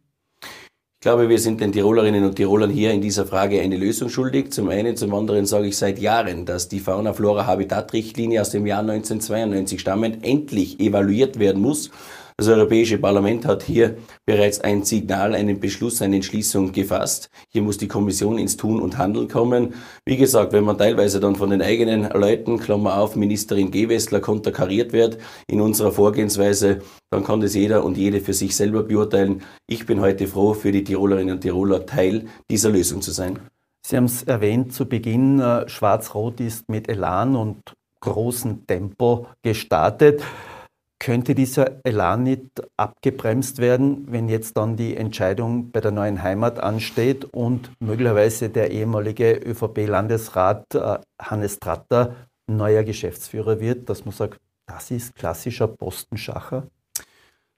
Ich 1.00 1.02
glaube, 1.02 1.30
wir 1.30 1.38
sind 1.38 1.62
den 1.62 1.72
Tirolerinnen 1.72 2.24
und 2.24 2.38
Tirolern 2.38 2.72
hier 2.72 2.90
in 2.92 3.02
dieser 3.02 3.28
Frage 3.28 3.62
eine 3.62 3.78
Lösung 3.78 4.10
schuldig. 4.10 4.52
Zum 4.52 4.68
einen, 4.70 4.98
zum 4.98 5.14
anderen 5.14 5.46
sage 5.46 5.68
ich 5.68 5.78
seit 5.78 6.00
Jahren, 6.00 6.48
dass 6.48 6.70
die 6.70 6.80
Fauna-Flora-Habitat-Richtlinie 6.80 8.42
aus 8.42 8.50
dem 8.50 8.66
Jahr 8.66 8.80
1992 8.80 9.80
stammend 9.80 10.26
endlich 10.26 10.80
evaluiert 10.80 11.38
werden 11.38 11.62
muss 11.62 11.92
das 12.39 12.50
Europäische 12.50 13.00
Parlament 13.00 13.47
hat 13.47 13.63
hier 13.63 13.97
bereits 14.28 14.60
ein 14.60 14.84
Signal, 14.84 15.34
einen 15.34 15.60
Beschluss, 15.60 16.04
eine 16.04 16.17
Entschließung 16.17 16.71
gefasst. 16.71 17.32
Hier 17.50 17.63
muss 17.63 17.80
die 17.80 17.88
Kommission 17.88 18.38
ins 18.38 18.58
Tun 18.58 18.80
und 18.80 19.00
Handeln 19.00 19.28
kommen. 19.28 19.73
Wie 20.06 20.17
gesagt, 20.17 20.54
wenn 20.54 20.63
man 20.63 20.78
teilweise 20.78 21.19
dann 21.19 21.36
von 21.36 21.50
den 21.50 21.63
eigenen 21.63 22.04
Leuten, 22.12 22.60
Klammer 22.60 23.00
auf, 23.00 23.15
Ministerin 23.15 23.71
Gewessler 23.71 24.19
konterkariert 24.19 24.93
wird 24.93 25.17
in 25.47 25.62
unserer 25.62 25.91
Vorgehensweise, 25.91 26.84
dann 27.10 27.23
kann 27.23 27.41
das 27.41 27.56
jeder 27.56 27.84
und 27.84 27.97
jede 27.97 28.21
für 28.21 28.34
sich 28.34 28.56
selber 28.56 28.84
beurteilen. 28.84 29.41
Ich 29.65 29.88
bin 29.88 30.00
heute 30.00 30.28
froh, 30.28 30.54
für 30.54 30.71
die 30.71 30.84
Tirolerinnen 30.84 31.36
und 31.36 31.41
Tiroler 31.41 31.88
Teil 31.88 32.28
dieser 32.52 32.69
Lösung 32.69 33.02
zu 33.02 33.10
sein. 33.10 33.39
Sie 33.84 33.97
haben 33.97 34.06
es 34.06 34.21
erwähnt 34.21 34.73
zu 34.73 34.86
Beginn, 34.86 35.39
äh, 35.39 35.67
Schwarz-Rot 35.67 36.39
ist 36.39 36.69
mit 36.69 36.88
Elan 36.88 37.36
und 37.36 37.73
großem 38.00 38.67
Tempo 38.67 39.26
gestartet. 39.41 40.21
Könnte 41.00 41.36
dieser 41.36 41.86
Elan 41.86 42.24
nicht 42.24 42.42
abgebremst 42.76 43.60
werden, 43.60 44.08
wenn 44.10 44.30
jetzt 44.30 44.58
dann 44.58 44.76
die 44.76 44.98
Entscheidung 44.98 45.72
bei 45.72 45.80
der 45.80 45.92
neuen 45.92 46.24
Heimat 46.24 46.60
ansteht 46.60 47.26
und 47.26 47.72
möglicherweise 47.80 48.50
der 48.50 48.72
ehemalige 48.72 49.34
ÖVP-Landesrat 49.34 50.76
äh, 50.76 50.98
Hannes 51.22 51.60
Tratter 51.60 52.16
neuer 52.48 52.84
Geschäftsführer 52.84 53.60
wird, 53.60 53.90
dass 53.90 54.06
man 54.06 54.14
sagt, 54.14 54.40
das 54.66 54.92
ist 54.92 55.16
klassischer 55.16 55.68
Postenschacher? 55.68 56.68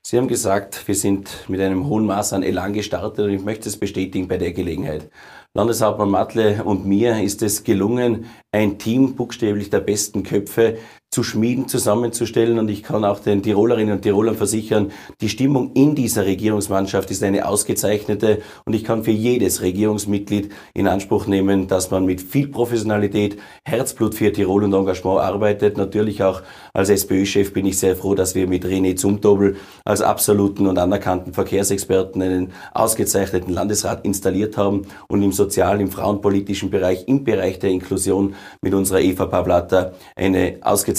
Sie 0.02 0.17
haben 0.17 0.28
gesagt, 0.28 0.88
wir 0.88 0.95
sind 0.95 1.45
mit 1.49 1.60
einem 1.60 1.88
hohen 1.88 2.06
Maß 2.06 2.34
an 2.34 2.41
Elan 2.41 2.73
gestartet 2.73 3.25
und 3.25 3.32
ich 3.32 3.43
möchte 3.43 3.67
es 3.69 3.78
bestätigen 3.78 4.28
bei 4.28 4.38
der 4.38 4.54
Gelegenheit. 4.54 5.10
Landeshauptmann 5.54 6.10
Matle 6.10 6.63
und 6.63 6.86
mir 6.86 7.21
ist 7.21 7.41
es 7.41 7.63
gelungen, 7.63 8.25
ein 8.52 8.80
Team 8.80 9.15
buchstäblich 9.15 9.69
der 9.69 9.82
besten 9.82 10.23
Köpfe 10.23 10.78
zu 11.11 11.23
schmieden, 11.23 11.67
zusammenzustellen. 11.67 12.59
Und 12.59 12.69
ich 12.69 12.83
kann 12.83 13.03
auch 13.03 13.19
den 13.19 13.41
Tirolerinnen 13.41 13.95
und 13.95 14.01
Tirolern 14.03 14.35
versichern, 14.35 14.91
die 15.21 15.29
Stimmung 15.29 15.71
in 15.73 15.95
dieser 15.95 16.25
Regierungsmannschaft 16.25 17.09
ist 17.09 17.23
eine 17.23 17.47
ausgezeichnete. 17.47 18.41
Und 18.65 18.73
ich 18.73 18.83
kann 18.83 19.03
für 19.03 19.11
jedes 19.11 19.61
Regierungsmitglied 19.61 20.51
in 20.75 20.87
Anspruch 20.87 21.25
nehmen, 21.25 21.67
dass 21.67 21.89
man 21.89 22.05
mit 22.05 22.21
viel 22.21 22.47
Professionalität, 22.47 23.39
Herzblut 23.65 24.13
für 24.13 24.31
Tirol 24.31 24.63
und 24.63 24.73
Engagement 24.73 25.19
arbeitet. 25.19 25.77
Natürlich 25.77 26.21
auch 26.21 26.43
als 26.73 26.89
SPÖ-Chef 26.89 27.53
bin 27.53 27.65
ich 27.65 27.79
sehr 27.79 27.95
froh, 27.95 28.13
dass 28.13 28.35
wir 28.35 28.47
mit 28.47 28.63
René 28.63 28.95
Zumtobel 28.95 29.57
als 29.85 30.01
absoluten 30.01 30.67
und 30.67 30.77
anerkannten 30.77 31.33
Verkehrsexperten 31.33 32.21
einen 32.21 32.51
ausgezeichneten 32.73 33.51
Landesrat 33.51 34.05
installiert 34.05 34.57
haben 34.57 34.83
und 35.07 35.23
im 35.23 35.31
sozialen, 35.31 35.81
im 35.81 35.89
frauenpolitischen 35.89 36.69
Bereich, 36.69 37.07
im 37.07 37.23
Bereich 37.23 37.57
der 37.57 37.71
Inklusion 37.71 38.35
mit 38.61 38.75
unserer 38.75 38.99
Eva 38.99 39.25
Pavlata 39.25 39.93
eine 40.15 40.57
ausgezeichnete 40.61 40.98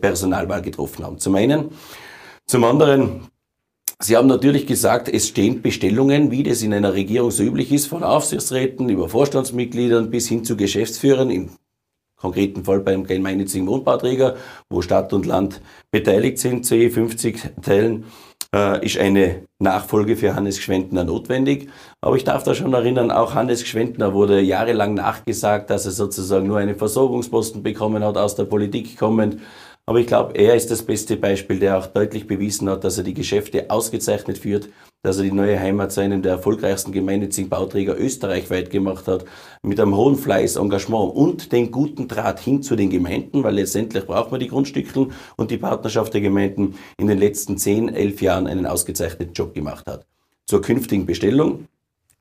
Personalwahl 0.00 0.62
getroffen 0.62 1.04
haben. 1.04 1.18
Zum 1.18 1.34
einen. 1.34 1.70
Zum 2.46 2.64
anderen, 2.64 3.28
Sie 4.02 4.16
haben 4.16 4.28
natürlich 4.28 4.66
gesagt, 4.66 5.08
es 5.08 5.28
stehen 5.28 5.60
Bestellungen, 5.60 6.30
wie 6.30 6.42
das 6.42 6.62
in 6.62 6.72
einer 6.72 6.94
Regierung 6.94 7.30
so 7.30 7.42
üblich 7.42 7.70
ist, 7.70 7.86
von 7.86 8.02
Aufsichtsräten 8.02 8.88
über 8.88 9.08
Vorstandsmitgliedern 9.08 10.10
bis 10.10 10.26
hin 10.26 10.42
zu 10.42 10.56
Geschäftsführern, 10.56 11.30
im 11.30 11.50
konkreten 12.16 12.64
Fall 12.64 12.80
beim 12.80 13.04
gemeinnützigen 13.04 13.66
Wohnbauträger, 13.66 14.36
wo 14.68 14.82
Stadt 14.82 15.12
und 15.12 15.26
Land 15.26 15.60
beteiligt 15.90 16.38
sind, 16.38 16.64
zu 16.64 16.76
je 16.76 16.90
50 16.90 17.50
Teilen 17.62 18.06
äh, 18.54 18.84
ist 18.84 18.98
eine 18.98 19.46
Nachfolge 19.58 20.16
für 20.16 20.34
Hannes 20.34 20.58
Gschwendner 20.58 21.04
notwendig. 21.04 21.68
Aber 22.00 22.16
ich 22.16 22.24
darf 22.24 22.42
da 22.42 22.54
schon 22.54 22.72
erinnern, 22.72 23.10
auch 23.10 23.34
Hannes 23.34 23.64
Gschwendner 23.64 24.14
wurde 24.14 24.40
jahrelang 24.40 24.94
nachgesagt, 24.94 25.70
dass 25.70 25.86
er 25.86 25.92
sozusagen 25.92 26.46
nur 26.46 26.58
einen 26.58 26.76
Versorgungsposten 26.76 27.62
bekommen 27.62 28.04
hat, 28.04 28.16
aus 28.16 28.34
der 28.34 28.44
Politik 28.44 28.98
kommend. 28.98 29.40
Aber 29.86 29.98
ich 29.98 30.06
glaube, 30.06 30.34
er 30.34 30.54
ist 30.54 30.70
das 30.70 30.82
beste 30.82 31.16
Beispiel, 31.16 31.58
der 31.58 31.78
auch 31.78 31.86
deutlich 31.86 32.26
bewiesen 32.26 32.68
hat, 32.68 32.84
dass 32.84 32.98
er 32.98 33.04
die 33.04 33.14
Geschäfte 33.14 33.70
ausgezeichnet 33.70 34.38
führt, 34.38 34.68
dass 35.02 35.16
er 35.16 35.24
die 35.24 35.32
neue 35.32 35.58
Heimat 35.58 35.92
zu 35.92 36.00
einem 36.00 36.22
der 36.22 36.32
erfolgreichsten 36.32 36.92
gemeinnützigen 36.92 37.48
Bauträger 37.48 37.98
österreichweit 37.98 38.70
gemacht 38.70 39.08
hat, 39.08 39.24
mit 39.62 39.80
einem 39.80 39.96
hohen 39.96 40.16
Fleiß, 40.16 40.56
Engagement 40.56 41.14
und 41.14 41.52
den 41.52 41.70
guten 41.70 42.06
Draht 42.06 42.40
hin 42.40 42.62
zu 42.62 42.76
den 42.76 42.90
Gemeinden, 42.90 43.42
weil 43.42 43.54
letztendlich 43.54 44.06
braucht 44.06 44.30
man 44.30 44.40
die 44.40 44.48
Grundstücke 44.48 45.08
und 45.36 45.50
die 45.50 45.58
Partnerschaft 45.58 46.12
der 46.14 46.20
Gemeinden 46.20 46.74
in 46.98 47.06
den 47.06 47.18
letzten 47.18 47.56
zehn, 47.56 47.88
elf 47.88 48.20
Jahren 48.20 48.46
einen 48.46 48.66
ausgezeichneten 48.66 49.32
Job 49.32 49.54
gemacht 49.54 49.86
hat. 49.86 50.06
Zur 50.46 50.62
künftigen 50.62 51.06
Bestellung. 51.06 51.66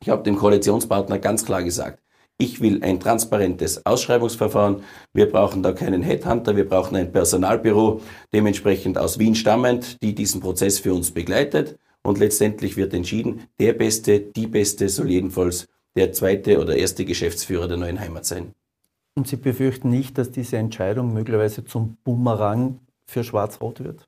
Ich 0.01 0.09
habe 0.09 0.23
dem 0.23 0.37
Koalitionspartner 0.37 1.19
ganz 1.19 1.45
klar 1.45 1.63
gesagt, 1.63 1.99
ich 2.41 2.61
will 2.61 2.81
ein 2.83 3.01
transparentes 3.01 3.85
Ausschreibungsverfahren. 3.85 4.83
Wir 5.11 5.29
brauchen 5.29 5.61
da 5.61 5.73
keinen 5.73 6.01
Headhunter, 6.01 6.55
wir 6.55 6.69
brauchen 6.69 6.95
ein 6.95 7.11
Personalbüro, 7.11 7.99
dementsprechend 8.33 8.97
aus 8.97 9.19
Wien 9.19 9.35
stammend, 9.35 10.01
die 10.01 10.15
diesen 10.15 10.39
Prozess 10.39 10.79
für 10.79 10.93
uns 10.93 11.11
begleitet. 11.11 11.77
Und 12.03 12.19
letztendlich 12.19 12.77
wird 12.77 12.93
entschieden, 12.93 13.47
der 13.59 13.73
Beste, 13.73 14.19
die 14.19 14.47
Beste 14.47 14.89
soll 14.89 15.09
jedenfalls 15.09 15.67
der 15.95 16.13
zweite 16.13 16.59
oder 16.59 16.75
erste 16.75 17.05
Geschäftsführer 17.05 17.67
der 17.67 17.77
neuen 17.77 17.99
Heimat 17.99 18.25
sein. 18.25 18.53
Und 19.15 19.27
Sie 19.27 19.35
befürchten 19.35 19.89
nicht, 19.89 20.17
dass 20.17 20.31
diese 20.31 20.57
Entscheidung 20.57 21.13
möglicherweise 21.13 21.65
zum 21.65 21.97
Bumerang 22.03 22.79
für 23.05 23.23
Schwarz-Rot 23.23 23.83
wird? 23.83 24.07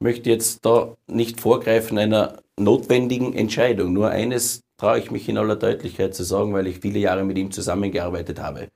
Ich 0.00 0.04
möchte 0.04 0.30
jetzt 0.30 0.64
da 0.64 0.96
nicht 1.06 1.40
vorgreifen 1.40 1.98
einer 1.98 2.42
notwendigen 2.58 3.32
Entscheidung. 3.34 3.92
Nur 3.92 4.10
eines 4.10 4.62
traue 4.76 4.98
ich 4.98 5.10
mich 5.10 5.28
in 5.28 5.38
aller 5.38 5.56
Deutlichkeit 5.56 6.14
zu 6.14 6.24
sagen, 6.24 6.52
weil 6.52 6.66
ich 6.66 6.80
viele 6.80 6.98
Jahre 6.98 7.24
mit 7.24 7.38
ihm 7.38 7.50
zusammengearbeitet 7.50 8.40
habe. 8.40 8.68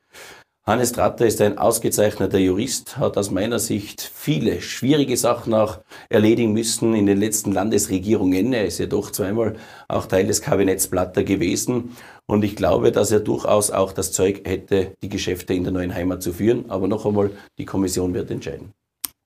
Hannes 0.72 0.92
Tratter 0.92 1.26
ist 1.26 1.42
ein 1.42 1.58
ausgezeichneter 1.58 2.38
Jurist, 2.38 2.96
hat 2.96 3.18
aus 3.18 3.30
meiner 3.30 3.58
Sicht 3.58 4.00
viele 4.00 4.62
schwierige 4.62 5.18
Sachen 5.18 5.52
auch 5.52 5.80
erledigen 6.08 6.54
müssen 6.54 6.94
in 6.94 7.04
den 7.04 7.18
letzten 7.18 7.52
Landesregierungen. 7.52 8.54
Er 8.54 8.64
ist 8.64 8.78
ja 8.78 8.86
doch 8.86 9.10
zweimal 9.10 9.56
auch 9.86 10.06
Teil 10.06 10.26
des 10.26 10.40
Kabinetts 10.40 10.88
Blatter 10.88 11.24
gewesen. 11.24 11.94
Und 12.24 12.42
ich 12.42 12.56
glaube, 12.56 12.90
dass 12.90 13.10
er 13.10 13.20
durchaus 13.20 13.70
auch 13.70 13.92
das 13.92 14.12
Zeug 14.12 14.48
hätte, 14.48 14.94
die 15.02 15.10
Geschäfte 15.10 15.52
in 15.52 15.64
der 15.64 15.74
neuen 15.74 15.94
Heimat 15.94 16.22
zu 16.22 16.32
führen. 16.32 16.70
Aber 16.70 16.88
noch 16.88 17.04
einmal, 17.04 17.32
die 17.58 17.66
Kommission 17.66 18.14
wird 18.14 18.30
entscheiden. 18.30 18.72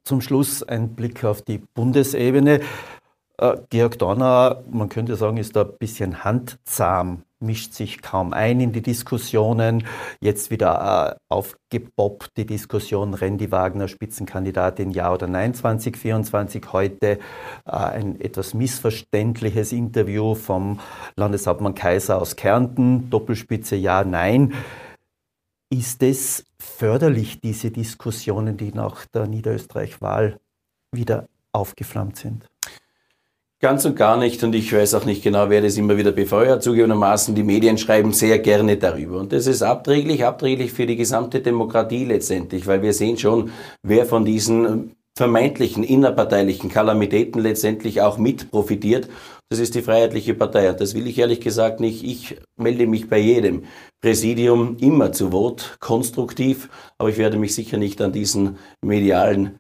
Zum 0.02 0.20
Schluss 0.20 0.64
ein 0.64 0.96
Blick 0.96 1.22
auf 1.22 1.42
die 1.42 1.58
Bundesebene. 1.58 2.58
Äh, 3.38 3.56
Georg 3.70 4.00
Donner, 4.00 4.64
man 4.68 4.88
könnte 4.88 5.14
sagen, 5.14 5.36
ist 5.36 5.54
da 5.54 5.62
ein 5.62 5.78
bisschen 5.78 6.24
handzahm 6.24 7.22
mischt 7.40 7.74
sich 7.74 8.02
kaum 8.02 8.32
ein 8.32 8.60
in 8.60 8.72
die 8.72 8.82
Diskussionen. 8.82 9.86
Jetzt 10.20 10.50
wieder 10.50 11.16
äh, 11.16 11.18
aufgepoppt 11.28 12.36
die 12.36 12.46
Diskussion, 12.46 13.14
Randy 13.14 13.50
Wagner 13.50 13.88
Spitzenkandidatin 13.88 14.90
ja 14.90 15.12
oder 15.12 15.26
nein 15.26 15.54
2024. 15.54 16.72
Heute 16.72 17.18
äh, 17.66 17.70
ein 17.70 18.20
etwas 18.20 18.54
missverständliches 18.54 19.72
Interview 19.72 20.34
vom 20.34 20.80
Landeshauptmann 21.16 21.74
Kaiser 21.74 22.20
aus 22.20 22.36
Kärnten, 22.36 23.10
Doppelspitze 23.10 23.76
ja, 23.76 24.04
nein. 24.04 24.54
Ist 25.68 26.02
es 26.02 26.44
förderlich, 26.58 27.40
diese 27.40 27.70
Diskussionen, 27.70 28.56
die 28.56 28.72
nach 28.72 29.04
der 29.06 29.26
Niederösterreich-Wahl 29.26 30.38
wieder 30.92 31.28
aufgeflammt 31.52 32.16
sind? 32.16 32.46
Ganz 33.58 33.86
und 33.86 33.96
gar 33.96 34.18
nicht 34.18 34.44
und 34.44 34.54
ich 34.54 34.70
weiß 34.70 34.92
auch 34.92 35.06
nicht 35.06 35.22
genau, 35.22 35.48
wer 35.48 35.62
das 35.62 35.78
immer 35.78 35.96
wieder 35.96 36.12
befeuert. 36.12 36.62
Zugegebenermaßen, 36.62 37.34
die 37.34 37.42
Medien 37.42 37.78
schreiben 37.78 38.12
sehr 38.12 38.38
gerne 38.38 38.76
darüber 38.76 39.18
und 39.18 39.32
das 39.32 39.46
ist 39.46 39.62
abträglich, 39.62 40.26
abträglich 40.26 40.72
für 40.72 40.84
die 40.84 40.96
gesamte 40.96 41.40
Demokratie 41.40 42.04
letztendlich, 42.04 42.66
weil 42.66 42.82
wir 42.82 42.92
sehen 42.92 43.16
schon, 43.16 43.50
wer 43.82 44.04
von 44.04 44.26
diesen 44.26 44.94
vermeintlichen 45.16 45.82
innerparteilichen 45.82 46.70
Kalamitäten 46.70 47.40
letztendlich 47.40 48.02
auch 48.02 48.18
mit 48.18 48.50
profitiert. 48.50 49.08
Das 49.48 49.58
ist 49.58 49.74
die 49.74 49.80
Freiheitliche 49.80 50.34
Partei. 50.34 50.68
Und 50.68 50.80
das 50.80 50.94
will 50.94 51.06
ich 51.06 51.18
ehrlich 51.18 51.40
gesagt 51.40 51.80
nicht. 51.80 52.04
Ich 52.04 52.36
melde 52.58 52.86
mich 52.86 53.08
bei 53.08 53.18
jedem 53.18 53.62
Präsidium 54.02 54.76
immer 54.78 55.12
zu 55.12 55.32
Wort, 55.32 55.78
konstruktiv, 55.80 56.68
aber 56.98 57.08
ich 57.08 57.16
werde 57.16 57.38
mich 57.38 57.54
sicher 57.54 57.78
nicht 57.78 58.02
an 58.02 58.12
diesen 58.12 58.58
medialen 58.84 59.58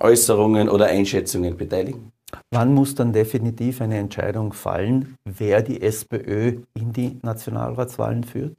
Äußerungen 0.00 0.68
oder 0.68 0.86
Einschätzungen 0.86 1.56
beteiligen. 1.56 2.10
Wann 2.50 2.74
muss 2.74 2.94
dann 2.94 3.12
definitiv 3.12 3.80
eine 3.80 3.98
Entscheidung 3.98 4.52
fallen, 4.52 5.16
wer 5.24 5.62
die 5.62 5.82
SPÖ 5.82 6.60
in 6.74 6.92
die 6.92 7.18
Nationalratswahlen 7.22 8.24
führt? 8.24 8.56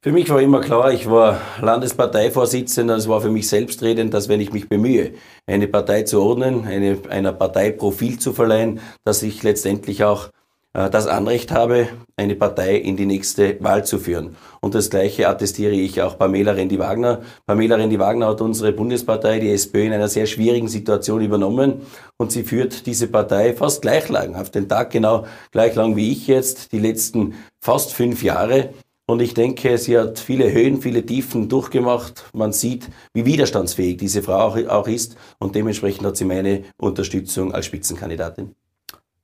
Für 0.00 0.12
mich 0.12 0.30
war 0.30 0.40
immer 0.40 0.60
klar, 0.60 0.92
ich 0.92 1.10
war 1.10 1.40
Landesparteivorsitzender, 1.60 2.94
es 2.94 3.08
war 3.08 3.20
für 3.20 3.32
mich 3.32 3.48
selbstredend, 3.48 4.14
dass 4.14 4.28
wenn 4.28 4.40
ich 4.40 4.52
mich 4.52 4.68
bemühe, 4.68 5.14
eine 5.44 5.66
Partei 5.66 6.04
zu 6.04 6.22
ordnen, 6.22 6.64
eine, 6.66 6.98
einer 7.08 7.32
Partei 7.32 7.72
Profil 7.72 8.18
zu 8.20 8.32
verleihen, 8.32 8.80
dass 9.04 9.24
ich 9.24 9.42
letztendlich 9.42 10.04
auch 10.04 10.30
das 10.74 11.06
Anrecht 11.06 11.50
habe, 11.50 11.88
eine 12.16 12.36
Partei 12.36 12.76
in 12.76 12.96
die 12.96 13.06
nächste 13.06 13.56
Wahl 13.60 13.84
zu 13.84 13.98
führen. 13.98 14.36
Und 14.60 14.74
das 14.74 14.90
Gleiche 14.90 15.28
attestiere 15.28 15.72
ich 15.72 16.02
auch 16.02 16.18
Pamela 16.18 16.52
Rendi-Wagner. 16.52 17.22
Pamela 17.46 17.76
Rendi-Wagner 17.76 18.26
hat 18.26 18.40
unsere 18.40 18.72
Bundespartei, 18.72 19.40
die 19.40 19.50
SPÖ, 19.50 19.86
in 19.86 19.92
einer 19.92 20.08
sehr 20.08 20.26
schwierigen 20.26 20.68
Situation 20.68 21.22
übernommen 21.22 21.82
und 22.16 22.32
sie 22.32 22.44
führt 22.44 22.86
diese 22.86 23.08
Partei 23.08 23.54
fast 23.54 23.82
gleich 23.82 24.08
lang, 24.08 24.36
auf 24.36 24.50
den 24.50 24.68
Tag 24.68 24.90
genau 24.90 25.26
gleich 25.52 25.74
lang 25.74 25.96
wie 25.96 26.12
ich 26.12 26.26
jetzt, 26.26 26.72
die 26.72 26.78
letzten 26.78 27.34
fast 27.60 27.92
fünf 27.92 28.22
Jahre. 28.22 28.70
Und 29.06 29.22
ich 29.22 29.32
denke, 29.32 29.78
sie 29.78 29.98
hat 29.98 30.18
viele 30.18 30.52
Höhen, 30.52 30.82
viele 30.82 31.04
Tiefen 31.04 31.48
durchgemacht. 31.48 32.26
Man 32.34 32.52
sieht, 32.52 32.90
wie 33.14 33.24
widerstandsfähig 33.24 33.96
diese 33.96 34.22
Frau 34.22 34.54
auch 34.68 34.86
ist. 34.86 35.16
Und 35.38 35.54
dementsprechend 35.54 36.04
hat 36.06 36.18
sie 36.18 36.26
meine 36.26 36.64
Unterstützung 36.76 37.54
als 37.54 37.64
Spitzenkandidatin. 37.64 38.54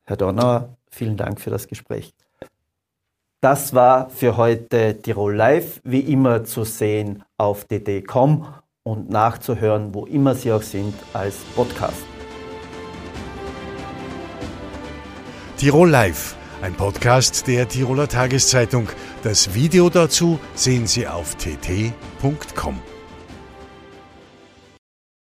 Herr 0.04 0.16
Donner, 0.16 0.76
vielen 0.90 1.16
Dank 1.16 1.40
für 1.40 1.50
das 1.50 1.66
Gespräch. 1.66 2.14
Das 3.40 3.74
war 3.74 4.08
für 4.08 4.36
heute 4.36 5.00
Tirol 5.02 5.34
Live, 5.34 5.80
wie 5.84 6.00
immer 6.00 6.44
zu 6.44 6.64
sehen 6.64 7.24
auf 7.36 7.64
dd.com 7.66 8.46
und 8.84 9.10
nachzuhören, 9.10 9.94
wo 9.94 10.06
immer 10.06 10.34
Sie 10.34 10.52
auch 10.52 10.62
sind, 10.62 10.94
als 11.12 11.36
Podcast. 11.54 12.04
Tirol 15.58 15.90
Live, 15.90 16.36
ein 16.62 16.74
Podcast 16.74 17.46
der 17.46 17.68
Tiroler 17.68 18.08
Tageszeitung. 18.08 18.88
Das 19.22 19.54
Video 19.54 19.88
dazu 19.88 20.38
sehen 20.54 20.86
Sie 20.86 21.06
auf 21.06 21.34
tt.com. 21.36 22.93